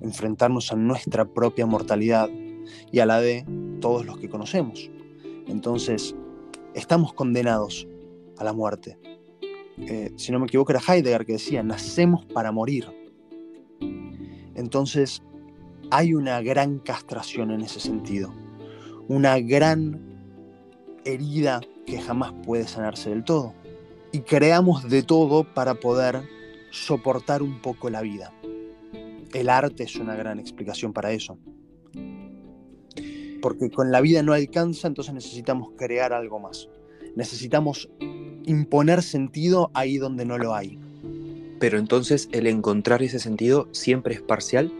enfrentarnos 0.00 0.72
a 0.72 0.76
nuestra 0.76 1.26
propia 1.26 1.66
mortalidad 1.66 2.28
y 2.92 3.00
a 3.00 3.06
la 3.06 3.20
de 3.20 3.44
todos 3.80 4.06
los 4.06 4.18
que 4.18 4.28
conocemos. 4.28 4.90
Entonces, 5.46 6.14
estamos 6.74 7.12
condenados 7.12 7.86
a 8.38 8.44
la 8.44 8.52
muerte. 8.52 8.98
Eh, 9.80 10.12
si 10.16 10.32
no 10.32 10.38
me 10.38 10.46
equivoco, 10.46 10.72
era 10.72 10.80
Heidegger 10.86 11.24
que 11.24 11.32
decía, 11.34 11.62
nacemos 11.62 12.24
para 12.26 12.52
morir. 12.52 12.86
Entonces, 14.54 15.22
hay 15.90 16.14
una 16.14 16.42
gran 16.42 16.78
castración 16.78 17.50
en 17.50 17.60
ese 17.60 17.80
sentido, 17.80 18.34
una 19.08 19.38
gran 19.38 20.00
herida 21.04 21.60
que 21.86 22.00
jamás 22.00 22.32
puede 22.44 22.66
sanarse 22.66 23.10
del 23.10 23.24
todo. 23.24 23.54
Y 24.12 24.20
creamos 24.20 24.88
de 24.88 25.02
todo 25.02 25.44
para 25.44 25.74
poder 25.74 26.22
soportar 26.70 27.42
un 27.42 27.60
poco 27.60 27.90
la 27.90 28.02
vida. 28.02 28.32
El 29.32 29.48
arte 29.48 29.84
es 29.84 29.96
una 29.96 30.14
gran 30.14 30.38
explicación 30.38 30.92
para 30.92 31.12
eso. 31.12 31.38
Porque 33.40 33.70
con 33.70 33.92
la 33.92 34.00
vida 34.00 34.22
no 34.22 34.32
alcanza, 34.32 34.88
entonces 34.88 35.14
necesitamos 35.14 35.70
crear 35.76 36.12
algo 36.12 36.38
más. 36.38 36.68
Necesitamos 37.18 37.90
imponer 38.46 39.02
sentido 39.02 39.72
ahí 39.74 39.98
donde 39.98 40.24
no 40.24 40.38
lo 40.38 40.54
hay. 40.54 40.78
Pero 41.58 41.76
entonces 41.76 42.28
el 42.30 42.46
encontrar 42.46 43.02
ese 43.02 43.18
sentido 43.18 43.66
siempre 43.72 44.14
es 44.14 44.22
parcial. 44.22 44.72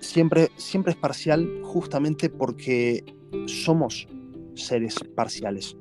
Siempre, 0.00 0.50
siempre 0.56 0.92
es 0.92 0.98
parcial 0.98 1.46
justamente 1.62 2.30
porque 2.30 3.04
somos 3.44 4.08
seres 4.54 4.94
parciales. 5.14 5.76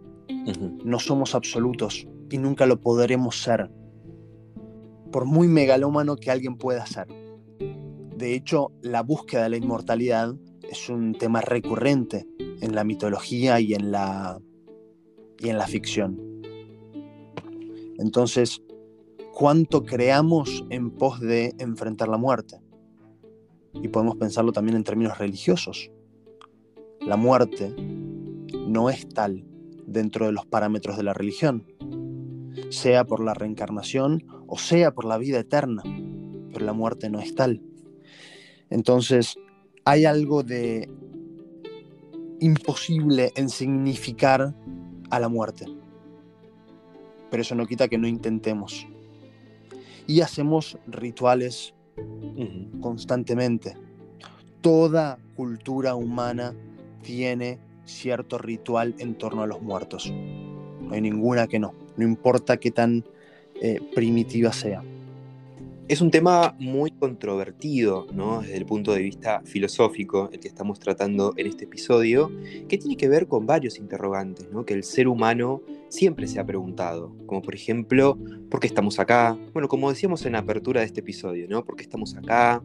No 0.83 0.99
somos 0.99 1.35
absolutos 1.35 2.05
y 2.29 2.37
nunca 2.37 2.65
lo 2.65 2.81
podremos 2.81 3.41
ser 3.41 3.71
por 5.09 5.23
muy 5.23 5.47
megalómano 5.47 6.17
que 6.17 6.31
alguien 6.31 6.57
pueda 6.57 6.85
ser. 6.85 7.07
De 8.17 8.35
hecho, 8.35 8.73
la 8.81 9.03
búsqueda 9.03 9.43
de 9.43 9.51
la 9.51 9.57
inmortalidad 9.57 10.35
es 10.69 10.89
un 10.89 11.13
tema 11.13 11.39
recurrente 11.39 12.27
en 12.59 12.75
la 12.75 12.83
mitología 12.83 13.61
y 13.61 13.73
en 13.73 13.91
la, 13.91 14.37
y 15.39 15.49
en 15.49 15.57
la 15.57 15.67
ficción. 15.67 16.19
Entonces, 17.97 18.61
¿cuánto 19.33 19.83
creamos 19.83 20.65
en 20.69 20.91
pos 20.91 21.19
de 21.19 21.53
enfrentar 21.59 22.07
la 22.07 22.17
muerte? 22.17 22.61
Y 23.73 23.87
podemos 23.89 24.15
pensarlo 24.17 24.51
también 24.51 24.77
en 24.77 24.83
términos 24.83 25.17
religiosos. 25.17 25.91
La 27.01 27.17
muerte 27.17 27.73
no 28.67 28.89
es 28.89 29.07
tal 29.09 29.45
dentro 29.85 30.25
de 30.25 30.31
los 30.31 30.45
parámetros 30.45 30.97
de 30.97 31.03
la 31.03 31.13
religión, 31.13 31.65
sea 32.69 33.05
por 33.05 33.23
la 33.23 33.33
reencarnación 33.33 34.25
o 34.47 34.57
sea 34.57 34.91
por 34.91 35.05
la 35.05 35.17
vida 35.17 35.39
eterna, 35.39 35.83
pero 36.51 36.65
la 36.65 36.73
muerte 36.73 37.09
no 37.09 37.19
es 37.19 37.35
tal. 37.35 37.61
Entonces, 38.69 39.37
hay 39.85 40.05
algo 40.05 40.43
de 40.43 40.89
imposible 42.39 43.31
en 43.35 43.49
significar 43.49 44.55
a 45.09 45.19
la 45.19 45.29
muerte. 45.29 45.65
Pero 47.29 47.41
eso 47.41 47.55
no 47.55 47.65
quita 47.65 47.87
que 47.87 47.97
no 47.97 48.07
intentemos. 48.07 48.87
Y 50.07 50.21
hacemos 50.21 50.77
rituales 50.87 51.73
constantemente. 52.81 53.75
Toda 54.61 55.19
cultura 55.35 55.95
humana 55.95 56.53
tiene 57.03 57.59
cierto 57.85 58.37
ritual 58.37 58.95
en 58.99 59.15
torno 59.15 59.43
a 59.43 59.47
los 59.47 59.61
muertos. 59.61 60.11
No 60.11 60.93
hay 60.93 61.01
ninguna 61.01 61.47
que 61.47 61.59
no, 61.59 61.73
no 61.97 62.03
importa 62.03 62.57
qué 62.57 62.71
tan 62.71 63.05
eh, 63.61 63.79
primitiva 63.93 64.51
sea. 64.53 64.83
Es 65.89 66.01
un 66.01 66.11
tema 66.11 66.55
muy 66.59 66.91
controvertido, 66.91 68.05
¿no? 68.13 68.41
Desde 68.41 68.57
el 68.57 68.67
punto 68.67 68.93
de 68.93 69.01
vista 69.01 69.41
filosófico, 69.43 70.29
el 70.31 70.39
que 70.39 70.47
estamos 70.47 70.79
tratando 70.79 71.33
en 71.35 71.47
este 71.47 71.63
episodio, 71.63 72.31
que 72.67 72.77
tiene 72.77 72.95
que 72.95 73.09
ver 73.09 73.27
con 73.27 73.47
varios 73.47 73.79
interrogantes, 73.79 74.51
¿no? 74.51 74.65
Que 74.67 74.75
el 74.75 74.83
ser 74.83 75.07
humano 75.07 75.63
siempre 75.87 76.27
se 76.27 76.39
ha 76.39 76.45
preguntado, 76.45 77.11
como 77.25 77.41
por 77.41 77.55
ejemplo, 77.55 78.19
¿por 78.51 78.59
qué 78.59 78.67
estamos 78.67 78.99
acá? 78.99 79.35
Bueno, 79.51 79.67
como 79.67 79.89
decíamos 79.89 80.23
en 80.27 80.33
la 80.33 80.39
apertura 80.39 80.81
de 80.81 80.85
este 80.85 80.99
episodio, 80.99 81.47
¿no? 81.49 81.65
¿Por 81.65 81.75
qué 81.75 81.81
estamos 81.81 82.15
acá? 82.15 82.61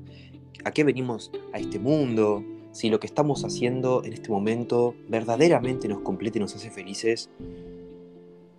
¿A 0.63 0.71
qué 0.73 0.85
venimos 0.85 1.33
a 1.55 1.59
este 1.59 1.79
mundo? 1.79 2.45
Si 2.73 2.91
lo 2.91 3.01
que 3.01 3.07
estamos 3.07 3.43
haciendo 3.43 4.05
en 4.05 4.13
este 4.13 4.29
momento 4.29 4.95
verdaderamente 5.09 5.89
nos 5.89 6.01
complete 6.03 6.39
y 6.39 6.43
nos 6.43 6.55
hace 6.57 6.71
felices, 6.71 7.31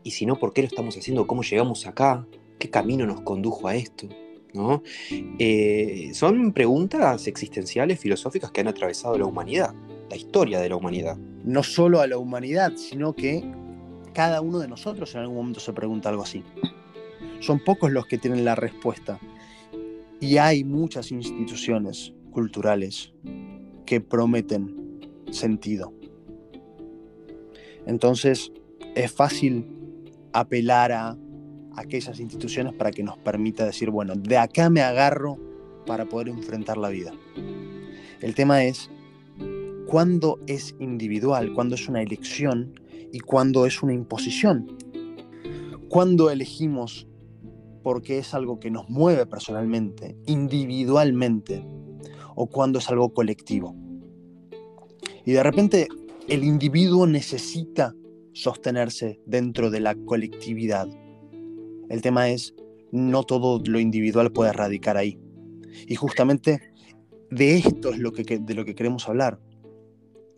y 0.01 0.10
si 0.10 0.25
no, 0.25 0.39
¿por 0.39 0.53
qué 0.53 0.63
lo 0.63 0.67
estamos 0.67 0.98
haciendo? 0.98 1.27
¿Cómo 1.27 1.43
llegamos 1.43 1.86
acá? 1.86 2.25
¿Qué 2.57 2.72
camino 2.72 3.05
nos 3.05 3.22
condujo 3.22 3.67
a 3.67 3.75
esto? 3.75 4.10
¿No? 4.55 4.81
Eh, 5.12 6.12
son 6.13 6.53
preguntas 6.53 7.27
existenciales, 7.27 8.00
filosóficas 8.00 8.51
que 8.51 8.62
han 8.62 8.69
atravesado 8.69 9.17
la 9.17 9.25
humanidad, 9.25 9.75
la 10.09 10.15
historia 10.15 10.59
de 10.62 10.69
la 10.69 10.77
humanidad. 10.77 11.17
No 11.43 11.62
solo 11.62 12.00
a 12.00 12.07
la 12.07 12.17
humanidad, 12.17 12.74
sino 12.77 13.13
que 13.13 13.43
cada 14.13 14.39
uno 14.39 14.59
de 14.59 14.69
nosotros 14.69 15.13
en 15.13 15.21
algún 15.21 15.35
momento 15.35 15.59
se 15.59 15.74
pregunta 15.74 16.09
algo 16.09 16.24
así. 16.24 16.43
Son 17.41 17.62
pocos 17.63 17.91
los 17.91 18.07
que 18.07 18.17
tienen 18.17 18.45
la 18.45 18.55
respuesta. 18.55 19.19
Y 20.21 20.38
hay 20.38 20.63
muchas 20.63 21.12
instituciones 21.12 22.13
culturales 22.31 23.13
que 23.85 24.00
prometen 24.00 25.00
sentido. 25.31 25.93
Entonces, 27.85 28.51
es 28.95 29.12
fácil 29.12 29.67
apelar 30.31 30.91
a 30.91 31.17
aquellas 31.75 32.20
instituciones 32.20 32.74
para 32.74 32.91
que 32.91 33.03
nos 33.03 33.17
permita 33.17 33.65
decir, 33.65 33.89
bueno, 33.89 34.13
de 34.15 34.38
acá 34.38 34.70
me 34.70 34.82
agarro 34.82 35.38
para 35.86 36.05
poder 36.05 36.29
enfrentar 36.29 36.77
la 36.77 36.89
vida. 36.89 37.13
El 38.22 38.34
tema 38.36 38.63
es 38.63 38.89
cuándo 39.88 40.39
es 40.48 40.75
individual, 40.79 41.53
cuándo 41.53 41.75
es 41.75 41.88
una 41.88 42.01
elección 42.01 42.79
y 43.12 43.20
cuándo 43.20 43.65
es 43.65 43.84
una 43.84 43.94
imposición. 43.94 44.77
Cuándo 45.89 46.29
elegimos 46.29 47.08
porque 47.84 48.17
es 48.17 48.34
algo 48.34 48.60
que 48.60 48.72
nos 48.72 48.89
mueve 48.89 49.27
personalmente, 49.27 50.17
individualmente, 50.25 51.63
o 52.36 52.48
cuando 52.48 52.79
es 52.79 52.89
algo 52.89 53.13
colectivo. 53.13 53.75
Y 55.24 55.32
de 55.32 55.44
repente 55.44 55.88
el 56.27 56.44
individuo 56.44 57.05
necesita 57.05 57.94
sostenerse 58.34 59.20
dentro 59.25 59.70
de 59.70 59.79
la 59.79 59.96
colectividad. 59.96 60.88
El 61.89 62.01
tema 62.01 62.30
es, 62.30 62.54
no 62.92 63.24
todo 63.24 63.62
lo 63.65 63.80
individual 63.80 64.32
puede 64.32 64.54
radicar 64.54 64.98
ahí. 64.98 65.20
Y 65.88 65.96
justamente 65.96 66.62
de 67.30 67.58
esto 67.58 67.89
es 67.89 68.00
lo 68.00 68.12
que, 68.12 68.24
de 68.24 68.54
lo 68.54 68.65
que 68.65 68.75
queremos 68.75 69.08
hablar. 69.08 69.39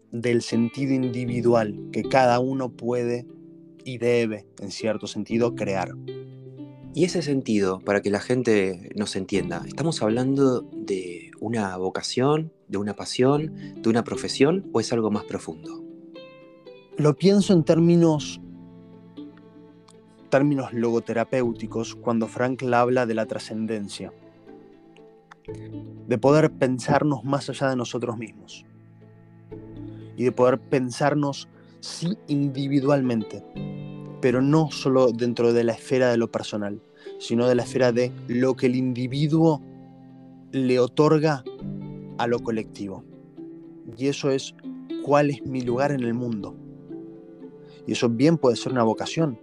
del 0.10 0.42
sentido 0.42 0.94
individual 0.94 1.90
que 1.92 2.02
cada 2.04 2.40
uno 2.40 2.70
puede 2.70 3.28
y 3.84 3.98
debe, 3.98 4.46
en 4.62 4.72
cierto 4.72 5.06
sentido, 5.06 5.54
crear. 5.54 5.92
Y 6.94 7.04
ese 7.04 7.22
sentido, 7.22 7.80
para 7.80 8.02
que 8.02 8.10
la 8.10 8.22
gente 8.22 8.90
nos 8.96 9.16
entienda, 9.16 9.64
¿estamos 9.68 10.02
hablando 10.02 10.62
de 10.62 11.32
una 11.40 11.76
vocación, 11.78 12.52
de 12.68 12.78
una 12.78 12.96
pasión, 12.96 13.54
de 13.82 13.90
una 13.90 14.04
profesión 14.04 14.68
o 14.72 14.80
es 14.80 14.92
algo 14.94 15.12
más 15.12 15.26
profundo? 15.26 15.84
Lo 16.98 17.16
pienso 17.16 17.54
en 17.54 17.64
términos 17.64 18.42
términos 20.30 20.74
logoterapéuticos 20.74 21.96
cuando 21.96 22.28
Frankl 22.28 22.74
habla 22.74 23.06
de 23.06 23.14
la 23.14 23.26
trascendencia, 23.26 24.14
de 26.08 26.18
poder 26.18 26.52
pensarnos 26.52 27.24
más 27.24 27.50
allá 27.50 27.70
de 27.70 27.76
nosotros 27.76 28.18
mismos 28.18 28.66
y 30.16 30.24
de 30.24 30.32
poder 30.32 30.60
pensarnos 30.60 31.48
sí 31.80 32.18
individualmente, 32.28 33.44
pero 34.22 34.42
no 34.42 34.72
solo 34.72 35.12
dentro 35.12 35.54
de 35.54 35.64
la 35.64 35.74
esfera 35.74 36.10
de 36.10 36.18
lo 36.18 36.32
personal, 36.32 36.82
sino 37.20 37.48
de 37.48 37.56
la 37.56 37.64
esfera 37.64 37.92
de 37.92 38.12
lo 38.28 38.56
que 38.56 38.66
el 38.66 38.76
individuo 38.76 39.62
le 40.52 40.80
otorga 40.80 41.44
a 42.18 42.28
lo 42.28 42.40
colectivo. 42.40 43.04
Y 43.98 44.08
eso 44.08 44.32
es 44.32 44.56
cuál 45.04 45.30
es 45.30 45.46
mi 45.46 45.62
lugar 45.62 45.92
en 45.92 46.02
el 46.02 46.14
mundo. 46.14 46.56
Y 47.86 47.94
eso 47.94 48.10
bien 48.10 48.38
puede 48.38 48.58
ser 48.58 48.74
una 48.74 48.84
vocación, 48.84 49.40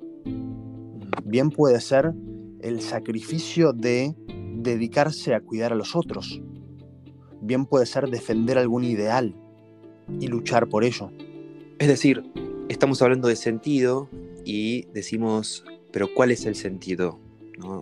bien 1.24 1.50
puede 1.50 1.80
ser 1.80 2.12
el 2.60 2.80
sacrificio 2.80 3.72
de 3.72 4.14
dedicarse 4.56 5.34
a 5.34 5.40
cuidar 5.40 5.72
a 5.72 5.76
los 5.76 5.94
otros, 5.94 6.40
bien 7.40 7.66
puede 7.66 7.86
ser 7.86 8.08
defender 8.08 8.56
algún 8.58 8.84
ideal 8.84 9.36
y 10.20 10.26
luchar 10.28 10.68
por 10.68 10.84
ello. 10.84 11.10
Es 11.78 11.88
decir, 11.88 12.22
estamos 12.68 13.02
hablando 13.02 13.28
de 13.28 13.36
sentido 13.36 14.08
y 14.44 14.86
decimos, 14.92 15.64
pero 15.92 16.08
¿cuál 16.14 16.30
es 16.30 16.46
el 16.46 16.54
sentido? 16.54 17.20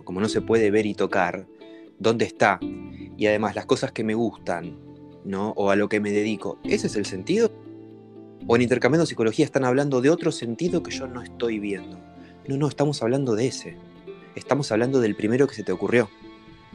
Como 0.03 0.19
no 0.19 0.29
se 0.29 0.41
puede 0.41 0.71
ver 0.71 0.85
y 0.85 0.93
tocar, 0.93 1.47
¿dónde 1.99 2.25
está? 2.25 2.59
Y 3.17 3.27
además 3.27 3.55
las 3.55 3.65
cosas 3.65 3.91
que 3.91 4.03
me 4.03 4.15
gustan, 4.15 4.77
¿no? 5.23 5.51
O 5.51 5.69
a 5.69 5.75
lo 5.75 5.87
que 5.89 5.99
me 5.99 6.11
dedico, 6.11 6.59
¿ese 6.63 6.87
es 6.87 6.95
el 6.95 7.05
sentido? 7.05 7.51
O 8.47 8.55
en 8.55 8.61
Intercambiando 8.63 9.05
Psicología 9.05 9.45
están 9.45 9.63
hablando 9.63 10.01
de 10.01 10.09
otro 10.09 10.31
sentido 10.31 10.83
que 10.83 10.91
yo 10.91 11.07
no 11.07 11.21
estoy 11.21 11.59
viendo. 11.59 11.97
No, 12.47 12.57
no, 12.57 12.67
estamos 12.67 13.01
hablando 13.01 13.35
de 13.35 13.47
ese. 13.47 13.77
Estamos 14.35 14.71
hablando 14.71 14.99
del 14.99 15.15
primero 15.15 15.47
que 15.47 15.55
se 15.55 15.63
te 15.63 15.71
ocurrió, 15.71 16.09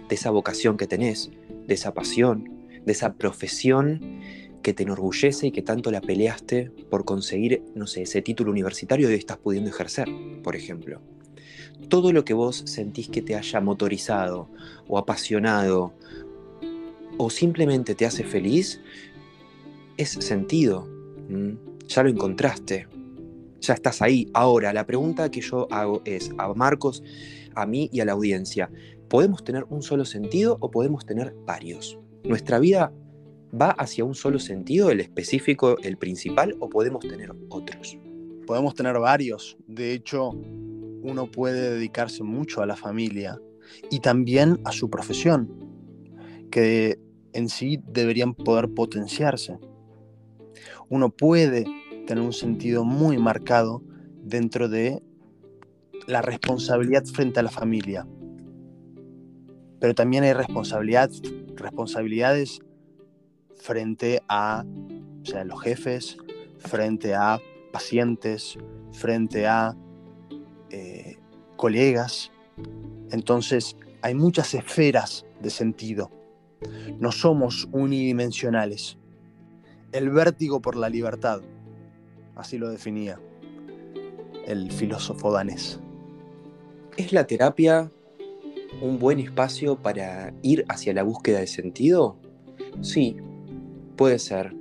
de 0.08 0.14
esa 0.14 0.30
vocación 0.30 0.76
que 0.76 0.86
tenés, 0.86 1.30
de 1.66 1.74
esa 1.74 1.92
pasión, 1.92 2.48
de 2.84 2.92
esa 2.92 3.14
profesión 3.14 4.20
que 4.62 4.72
te 4.72 4.84
enorgullece 4.84 5.48
y 5.48 5.50
que 5.50 5.62
tanto 5.62 5.90
la 5.90 6.00
peleaste 6.00 6.70
por 6.90 7.04
conseguir, 7.04 7.62
no 7.74 7.86
sé, 7.86 8.02
ese 8.02 8.22
título 8.22 8.50
universitario 8.50 9.08
y 9.08 9.12
hoy 9.12 9.18
estás 9.18 9.38
pudiendo 9.38 9.70
ejercer, 9.70 10.08
por 10.42 10.56
ejemplo 10.56 11.00
todo 11.88 12.12
lo 12.12 12.24
que 12.24 12.34
vos 12.34 12.62
sentís 12.66 13.08
que 13.08 13.22
te 13.22 13.34
haya 13.34 13.60
motorizado 13.60 14.48
o 14.88 14.98
apasionado 14.98 15.92
o 17.16 17.30
simplemente 17.30 17.94
te 17.94 18.06
hace 18.06 18.24
feliz, 18.24 18.80
es 19.96 20.10
sentido. 20.10 20.88
Ya 21.88 22.02
lo 22.02 22.10
encontraste. 22.10 22.86
Ya 23.60 23.74
estás 23.74 24.02
ahí. 24.02 24.28
Ahora, 24.34 24.72
la 24.72 24.86
pregunta 24.86 25.30
que 25.30 25.40
yo 25.40 25.66
hago 25.70 26.02
es 26.04 26.30
a 26.38 26.52
Marcos, 26.54 27.02
a 27.54 27.66
mí 27.66 27.88
y 27.92 28.00
a 28.00 28.04
la 28.04 28.12
audiencia. 28.12 28.70
¿Podemos 29.08 29.42
tener 29.42 29.64
un 29.70 29.82
solo 29.82 30.04
sentido 30.04 30.58
o 30.60 30.70
podemos 30.70 31.04
tener 31.04 31.34
varios? 31.44 31.98
¿Nuestra 32.24 32.58
vida 32.58 32.92
va 33.58 33.70
hacia 33.70 34.04
un 34.04 34.14
solo 34.14 34.38
sentido, 34.38 34.90
el 34.90 35.00
específico, 35.00 35.76
el 35.82 35.96
principal, 35.96 36.54
o 36.60 36.68
podemos 36.68 37.06
tener 37.06 37.32
otros? 37.48 37.96
Podemos 38.46 38.74
tener 38.74 38.98
varios. 38.98 39.56
De 39.66 39.92
hecho, 39.92 40.30
uno 41.02 41.30
puede 41.30 41.70
dedicarse 41.70 42.22
mucho 42.22 42.62
a 42.62 42.66
la 42.66 42.76
familia 42.76 43.40
y 43.90 44.00
también 44.00 44.60
a 44.64 44.72
su 44.72 44.90
profesión, 44.90 45.48
que 46.50 46.98
en 47.32 47.48
sí 47.48 47.80
deberían 47.86 48.34
poder 48.34 48.68
potenciarse. 48.68 49.58
Uno 50.88 51.10
puede 51.10 51.64
tener 52.08 52.24
un 52.24 52.32
sentido 52.32 52.86
muy 52.86 53.18
marcado 53.18 53.82
dentro 54.24 54.70
de 54.70 55.02
la 56.06 56.22
responsabilidad 56.22 57.04
frente 57.04 57.38
a 57.38 57.42
la 57.42 57.50
familia, 57.50 58.06
pero 59.78 59.94
también 59.94 60.24
hay 60.24 60.32
responsabilidad, 60.32 61.10
responsabilidades 61.54 62.60
frente 63.56 64.22
a 64.26 64.64
los 65.44 65.60
jefes, 65.60 66.16
frente 66.56 67.14
a 67.14 67.40
pacientes, 67.72 68.56
frente 68.92 69.46
a 69.46 69.76
eh, 70.70 71.18
colegas. 71.56 72.32
Entonces 73.10 73.76
hay 74.00 74.14
muchas 74.14 74.54
esferas 74.54 75.26
de 75.42 75.50
sentido. 75.50 76.10
No 76.98 77.12
somos 77.12 77.68
unidimensionales. 77.70 78.96
El 79.92 80.08
vértigo 80.08 80.62
por 80.62 80.74
la 80.74 80.88
libertad, 80.88 81.42
así 82.38 82.56
lo 82.56 82.70
definía 82.70 83.20
el 84.46 84.72
filósofo 84.72 85.32
danés. 85.32 85.78
¿Es 86.96 87.12
la 87.12 87.26
terapia 87.26 87.92
un 88.80 88.98
buen 88.98 89.18
espacio 89.18 89.76
para 89.76 90.32
ir 90.42 90.64
hacia 90.68 90.94
la 90.94 91.02
búsqueda 91.02 91.40
de 91.40 91.46
sentido? 91.46 92.16
Sí, 92.80 93.16
puede 93.96 94.18
ser. 94.18 94.54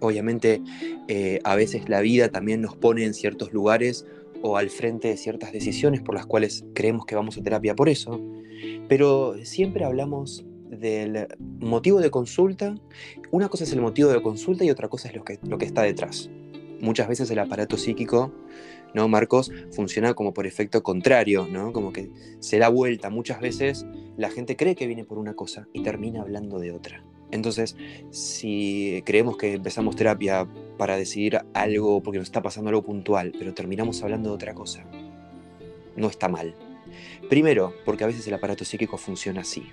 Obviamente, 0.00 0.62
eh, 1.08 1.40
a 1.44 1.56
veces 1.56 1.88
la 1.88 2.00
vida 2.00 2.28
también 2.28 2.60
nos 2.60 2.76
pone 2.76 3.04
en 3.04 3.14
ciertos 3.14 3.52
lugares 3.52 4.06
o 4.42 4.58
al 4.58 4.70
frente 4.70 5.08
de 5.08 5.16
ciertas 5.16 5.52
decisiones 5.52 6.02
por 6.02 6.14
las 6.14 6.26
cuales 6.26 6.64
creemos 6.74 7.06
que 7.06 7.16
vamos 7.16 7.38
a 7.38 7.42
terapia 7.42 7.74
por 7.74 7.88
eso, 7.88 8.20
pero 8.88 9.34
siempre 9.42 9.84
hablamos 9.84 10.44
del 10.68 11.26
motivo 11.60 12.00
de 12.00 12.10
consulta. 12.10 12.74
Una 13.30 13.48
cosa 13.48 13.64
es 13.64 13.72
el 13.72 13.80
motivo 13.80 14.10
de 14.10 14.20
consulta 14.22 14.64
y 14.64 14.70
otra 14.70 14.88
cosa 14.88 15.08
es 15.08 15.16
lo 15.16 15.24
que, 15.24 15.38
lo 15.42 15.58
que 15.58 15.64
está 15.64 15.82
detrás. 15.82 16.30
Muchas 16.86 17.08
veces 17.08 17.28
el 17.32 17.40
aparato 17.40 17.76
psíquico, 17.78 18.32
¿no, 18.94 19.08
Marcos? 19.08 19.50
Funciona 19.72 20.14
como 20.14 20.32
por 20.32 20.46
efecto 20.46 20.84
contrario, 20.84 21.48
¿no? 21.50 21.72
Como 21.72 21.92
que 21.92 22.12
se 22.38 22.60
da 22.60 22.68
vuelta. 22.68 23.10
Muchas 23.10 23.40
veces 23.40 23.84
la 24.16 24.30
gente 24.30 24.54
cree 24.54 24.76
que 24.76 24.86
viene 24.86 25.04
por 25.04 25.18
una 25.18 25.34
cosa 25.34 25.66
y 25.72 25.82
termina 25.82 26.20
hablando 26.20 26.60
de 26.60 26.70
otra. 26.70 27.02
Entonces, 27.32 27.74
si 28.12 29.02
creemos 29.04 29.36
que 29.36 29.54
empezamos 29.54 29.96
terapia 29.96 30.46
para 30.78 30.96
decidir 30.96 31.40
algo 31.54 32.04
porque 32.04 32.20
nos 32.20 32.28
está 32.28 32.40
pasando 32.40 32.68
algo 32.68 32.84
puntual, 32.84 33.32
pero 33.36 33.52
terminamos 33.52 34.00
hablando 34.04 34.28
de 34.28 34.36
otra 34.36 34.54
cosa, 34.54 34.84
no 35.96 36.08
está 36.08 36.28
mal. 36.28 36.54
Primero, 37.28 37.74
porque 37.84 38.04
a 38.04 38.06
veces 38.06 38.28
el 38.28 38.34
aparato 38.34 38.64
psíquico 38.64 38.96
funciona 38.96 39.40
así. 39.40 39.64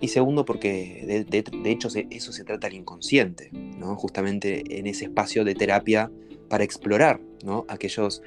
Y 0.00 0.08
segundo, 0.08 0.46
porque 0.46 1.26
de, 1.28 1.70
hecho 1.70 1.88
eso 2.08 2.32
se 2.32 2.44
trata 2.44 2.68
al 2.68 2.72
inconsciente, 2.72 3.50
¿no? 3.52 3.96
justamente 3.96 4.78
en 4.78 4.86
ese 4.86 5.04
espacio 5.04 5.44
de 5.44 5.54
terapia 5.54 6.10
para 6.48 6.64
explorar 6.64 7.20
aquellos 7.68 8.22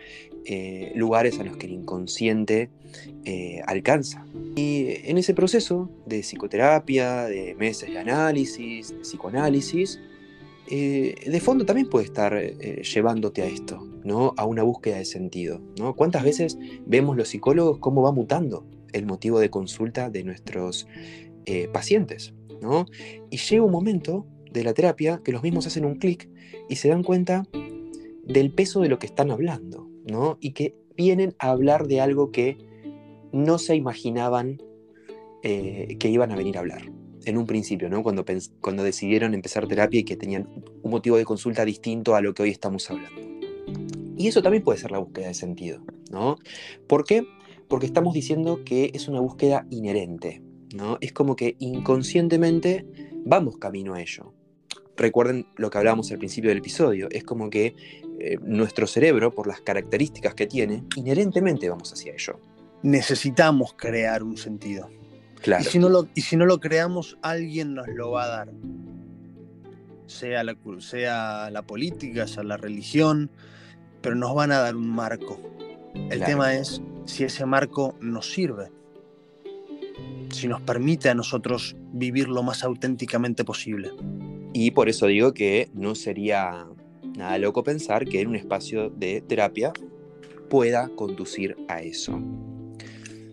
eh, 0.46 0.92
lugares 0.96 1.40
a 1.40 1.44
los 1.44 1.58
que 1.58 1.68
el 1.68 1.74
inconsciente 1.74 2.70
eh, 3.26 3.62
alcanza. 3.68 4.26
Y 4.56 4.88
en 5.06 5.18
ese 5.18 5.34
proceso 5.34 5.90
de 6.06 6.22
psicoterapia, 6.22 7.26
de 7.26 7.56
meses 7.56 7.90
de 7.90 8.00
análisis, 8.00 8.94
psicoanálisis, 9.02 10.00
eh, 10.70 11.16
de 11.26 11.40
fondo 11.40 11.66
también 11.66 11.90
puede 11.90 12.06
estar 12.06 12.40
llevándote 12.42 13.42
a 13.42 13.46
esto, 13.46 13.86
a 14.38 14.46
una 14.46 14.64
búsqueda 14.64 14.98
de 14.98 15.06
sentido. 15.06 15.62
¿Cuántas 15.96 16.24
veces 16.24 16.58
vemos 16.86 17.18
los 17.18 17.30
psicólogos 17.30 17.80
cómo 17.80 18.02
va 18.02 18.12
mutando 18.12 18.66
el 18.94 19.06
motivo 19.06 19.40
de 19.40 19.50
consulta 19.50 20.10
de 20.10 20.24
nuestros 20.24 20.88
pacientes? 21.74 22.34
Y 23.30 23.38
llega 23.38 23.64
un 23.64 23.72
momento 23.72 24.26
de 24.52 24.64
la 24.64 24.74
terapia 24.74 25.22
que 25.24 25.32
los 25.32 25.44
mismos 25.44 25.68
hacen 25.68 25.86
un 25.86 25.96
clic 25.96 26.30
y 26.70 26.76
se 26.76 26.90
dan 26.90 27.04
cuenta 27.04 27.48
del 28.24 28.52
peso 28.52 28.82
de 28.82 28.90
lo 28.90 29.00
que 29.00 29.08
están 29.08 29.32
hablando, 29.32 29.90
¿no? 30.06 30.38
Y 30.40 30.52
que 30.52 30.76
vienen 30.96 31.36
a 31.40 31.52
hablar 31.52 31.88
de 31.88 32.02
algo 32.02 32.32
que 32.32 32.58
no 33.32 33.58
se 33.58 33.76
imaginaban 33.76 34.62
eh, 35.44 35.98
que 36.00 36.10
iban 36.10 36.32
a 36.32 36.36
venir 36.36 36.58
a 36.58 36.60
hablar 36.60 36.92
en 37.26 37.38
un 37.38 37.46
principio, 37.46 37.90
¿no? 37.90 38.04
Cuando, 38.04 38.26
cuando 38.60 38.84
decidieron 38.84 39.34
empezar 39.34 39.68
terapia 39.68 40.02
y 40.02 40.04
que 40.04 40.16
tenían 40.16 40.48
un 40.82 40.92
motivo 40.92 41.18
de 41.18 41.26
consulta 41.26 41.66
distinto 41.66 42.16
a 42.16 42.22
lo 42.22 42.34
que 42.34 42.44
hoy 42.44 42.50
estamos 42.50 42.90
hablando. 42.90 43.22
Y 44.18 44.28
eso 44.28 44.42
también 44.42 44.64
puede 44.64 44.80
ser 44.80 44.92
la 44.92 45.00
búsqueda 45.00 45.28
de 45.28 45.34
sentido, 45.34 45.82
¿no? 46.12 46.38
¿Por 46.88 47.06
qué? 47.06 47.26
Porque 47.68 47.86
estamos 47.86 48.14
diciendo 48.14 48.64
que 48.64 48.92
es 48.94 49.08
una 49.08 49.20
búsqueda 49.20 49.66
inherente, 49.72 50.44
¿no? 50.76 50.98
Es 51.02 51.14
como 51.14 51.36
que 51.36 51.56
inconscientemente 51.60 52.86
vamos 53.26 53.58
camino 53.58 53.96
a 53.96 54.02
ello. 54.02 54.34
Recuerden 54.96 55.48
lo 55.56 55.70
que 55.70 55.78
hablábamos 55.80 56.12
al 56.12 56.20
principio 56.20 56.50
del 56.50 56.60
episodio, 56.60 57.08
es 57.10 57.24
como 57.24 57.50
que 57.50 57.76
eh, 58.24 58.38
nuestro 58.44 58.86
cerebro, 58.86 59.34
por 59.34 59.48
las 59.48 59.62
características 59.62 60.36
que 60.36 60.46
tiene, 60.46 60.84
inherentemente 60.96 61.68
vamos 61.70 61.92
hacia 61.92 62.14
ello. 62.14 62.40
Necesitamos 62.84 63.74
crear 63.74 64.22
un 64.22 64.38
sentido. 64.38 64.90
Claro. 65.42 65.64
Y 65.64 65.66
si 65.66 65.80
no 65.80 65.90
lo, 65.90 66.08
y 66.14 66.22
si 66.22 66.38
no 66.38 66.46
lo 66.46 66.60
creamos, 66.60 67.18
alguien 67.24 67.74
nos 67.74 67.88
lo 67.88 68.12
va 68.12 68.26
a 68.26 68.28
dar. 68.28 68.52
sea 70.06 70.44
la, 70.44 70.56
sea 70.78 71.50
la 71.50 71.64
política, 71.64 72.28
sea 72.28 72.44
la 72.44 72.58
religión, 72.58 73.32
pero 74.02 74.14
nos 74.16 74.36
van 74.36 74.52
a 74.52 74.60
dar 74.60 74.76
un 74.76 74.88
marco. 74.88 75.40
El 76.12 76.24
tema 76.24 76.54
es 76.54 76.80
si 77.06 77.24
ese 77.24 77.48
marco 77.48 77.96
nos 78.02 78.32
sirve, 78.32 78.70
si 80.30 80.48
nos 80.48 80.62
permite 80.62 81.10
a 81.10 81.16
nosotros 81.16 81.76
vivir 81.92 82.28
lo 82.28 82.44
más 82.44 82.64
auténticamente 82.64 83.44
posible. 83.44 83.90
Y 84.54 84.72
por 84.72 84.90
eso 84.90 85.08
digo 85.08 85.34
que 85.34 85.72
no 85.74 85.96
sería 85.96 86.68
nada 87.16 87.38
loco 87.38 87.64
pensar 87.64 88.06
que 88.06 88.22
en 88.22 88.30
un 88.30 88.36
espacio 88.36 88.90
de 88.90 89.22
terapia 89.22 89.74
pueda 90.50 90.90
conducir 90.90 91.56
a 91.68 91.82
eso. 91.82 92.20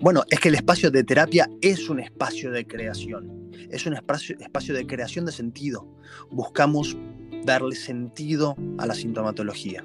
Bueno, 0.01 0.23
es 0.31 0.39
que 0.39 0.49
el 0.49 0.55
espacio 0.55 0.91
de 0.91 1.03
terapia 1.03 1.51
es 1.61 1.89
un 1.89 1.99
espacio 1.99 2.53
de 2.53 2.67
creación, 2.67 3.51
es 3.71 3.85
un 3.87 3.95
espacio, 3.95 4.37
espacio 4.39 4.75
de 4.75 4.87
creación 4.87 5.25
de 5.27 5.33
sentido. 5.33 5.87
Buscamos 6.31 6.97
darle 7.45 7.75
sentido 7.75 8.57
a 8.79 8.87
la 8.87 8.95
sintomatología 8.95 9.85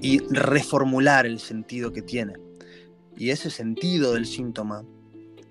y 0.00 0.18
reformular 0.30 1.26
el 1.26 1.38
sentido 1.38 1.92
que 1.92 2.02
tiene. 2.02 2.34
Y 3.16 3.30
ese 3.30 3.50
sentido 3.50 4.14
del 4.14 4.26
síntoma 4.26 4.84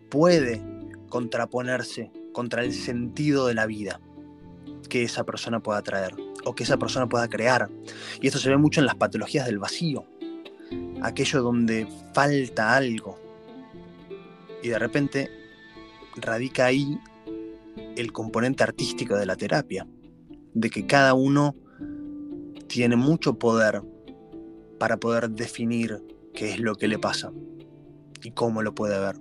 puede 0.10 0.62
contraponerse 1.10 2.12
contra 2.34 2.64
el 2.64 2.74
sentido 2.74 3.48
de 3.48 3.54
la 3.54 3.66
vida 3.66 4.02
que 4.90 5.04
esa 5.04 5.24
persona 5.24 5.62
pueda 5.62 5.82
traer 5.82 6.16
o 6.46 6.56
que 6.56 6.64
esa 6.64 6.78
persona 6.78 7.08
pueda 7.08 7.28
crear. 7.28 7.70
Y 8.22 8.28
esto 8.28 8.40
se 8.40 8.50
ve 8.50 8.58
mucho 8.58 8.80
en 8.80 8.86
las 8.86 8.96
patologías 8.96 9.46
del 9.46 9.60
vacío, 9.60 10.06
aquello 11.02 11.42
donde 11.42 11.88
falta 12.14 12.76
algo. 12.76 13.20
Y 14.64 14.70
de 14.70 14.80
repente 14.80 15.30
radica 16.16 16.66
ahí 16.66 17.00
el 17.96 18.12
componente 18.12 18.64
artístico 18.64 19.16
de 19.16 19.26
la 19.26 19.36
terapia, 19.36 19.88
de 20.54 20.70
que 20.70 20.86
cada 20.86 21.14
uno 21.14 21.56
tiene 22.68 22.96
mucho 22.96 23.38
poder 23.38 23.82
para 24.80 24.98
poder 24.98 25.30
definir 25.30 26.02
qué 26.34 26.52
es 26.52 26.60
lo 26.60 26.76
que 26.76 26.88
le 26.88 27.00
pasa 27.00 27.32
y 28.24 28.32
cómo 28.32 28.62
lo 28.62 28.74
puede 28.74 29.00
ver. 29.00 29.18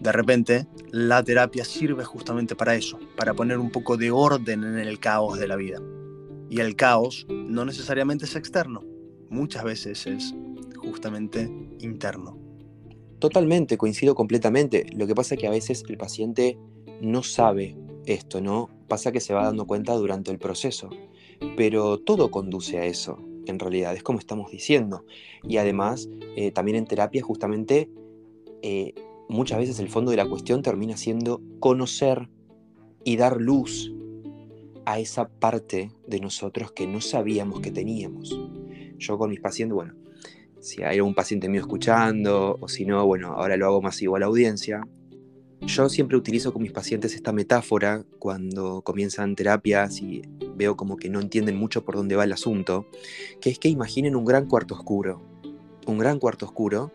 De 0.00 0.12
repente, 0.12 0.66
la 0.92 1.22
terapia 1.22 1.64
sirve 1.64 2.04
justamente 2.04 2.54
para 2.54 2.74
eso, 2.74 2.98
para 3.16 3.34
poner 3.34 3.58
un 3.58 3.70
poco 3.70 3.96
de 3.96 4.10
orden 4.10 4.64
en 4.64 4.78
el 4.78 4.98
caos 4.98 5.38
de 5.38 5.48
la 5.48 5.56
vida. 5.56 5.80
Y 6.48 6.60
el 6.60 6.76
caos 6.76 7.26
no 7.28 7.64
necesariamente 7.64 8.24
es 8.24 8.36
externo, 8.36 8.84
muchas 9.28 9.64
veces 9.64 10.06
es 10.06 10.34
justamente 10.76 11.50
interno. 11.80 12.38
Totalmente, 13.18 13.78
coincido 13.78 14.14
completamente. 14.14 14.86
Lo 14.94 15.06
que 15.06 15.14
pasa 15.14 15.34
es 15.34 15.40
que 15.40 15.46
a 15.46 15.50
veces 15.50 15.84
el 15.88 15.96
paciente 15.96 16.58
no 17.00 17.22
sabe 17.22 17.76
esto, 18.04 18.40
¿no? 18.40 18.68
Pasa 18.88 19.10
que 19.10 19.20
se 19.20 19.34
va 19.34 19.44
dando 19.44 19.66
cuenta 19.66 19.94
durante 19.94 20.30
el 20.30 20.38
proceso. 20.38 20.90
Pero 21.56 21.98
todo 21.98 22.30
conduce 22.30 22.78
a 22.78 22.84
eso, 22.84 23.18
en 23.46 23.58
realidad, 23.58 23.94
es 23.94 24.02
como 24.02 24.18
estamos 24.18 24.50
diciendo. 24.50 25.04
Y 25.42 25.56
además, 25.56 26.08
eh, 26.36 26.52
también 26.52 26.76
en 26.76 26.86
terapia, 26.86 27.22
justamente, 27.22 27.90
eh, 28.62 28.94
muchas 29.28 29.58
veces 29.58 29.78
el 29.80 29.88
fondo 29.88 30.10
de 30.10 30.16
la 30.16 30.28
cuestión 30.28 30.62
termina 30.62 30.96
siendo 30.96 31.40
conocer 31.60 32.28
y 33.04 33.16
dar 33.16 33.40
luz 33.40 33.92
a 34.84 34.98
esa 34.98 35.28
parte 35.28 35.90
de 36.06 36.20
nosotros 36.20 36.72
que 36.72 36.86
no 36.86 37.00
sabíamos 37.00 37.60
que 37.60 37.72
teníamos. 37.72 38.38
Yo 38.98 39.18
con 39.18 39.30
mis 39.30 39.40
pacientes, 39.40 39.74
bueno, 39.74 39.94
si 40.60 40.82
hay 40.82 41.00
un 41.00 41.14
paciente 41.14 41.48
mío 41.48 41.60
escuchando, 41.60 42.56
o 42.60 42.68
si 42.68 42.86
no, 42.86 43.04
bueno, 43.06 43.32
ahora 43.32 43.56
lo 43.56 43.66
hago 43.66 43.82
masivo 43.82 44.16
a 44.16 44.20
la 44.20 44.26
audiencia. 44.26 44.82
Yo 45.60 45.88
siempre 45.88 46.16
utilizo 46.16 46.52
con 46.52 46.62
mis 46.62 46.72
pacientes 46.72 47.14
esta 47.14 47.32
metáfora 47.32 48.04
cuando 48.18 48.82
comienzan 48.82 49.34
terapias 49.34 50.00
y 50.00 50.22
veo 50.54 50.76
como 50.76 50.96
que 50.96 51.08
no 51.08 51.20
entienden 51.20 51.56
mucho 51.56 51.84
por 51.84 51.96
dónde 51.96 52.14
va 52.14 52.24
el 52.24 52.32
asunto, 52.32 52.86
que 53.40 53.50
es 53.50 53.58
que 53.58 53.68
imaginen 53.68 54.16
un 54.16 54.24
gran 54.24 54.46
cuarto 54.46 54.74
oscuro. 54.74 55.22
Un 55.86 55.98
gran 55.98 56.18
cuarto 56.18 56.46
oscuro, 56.46 56.92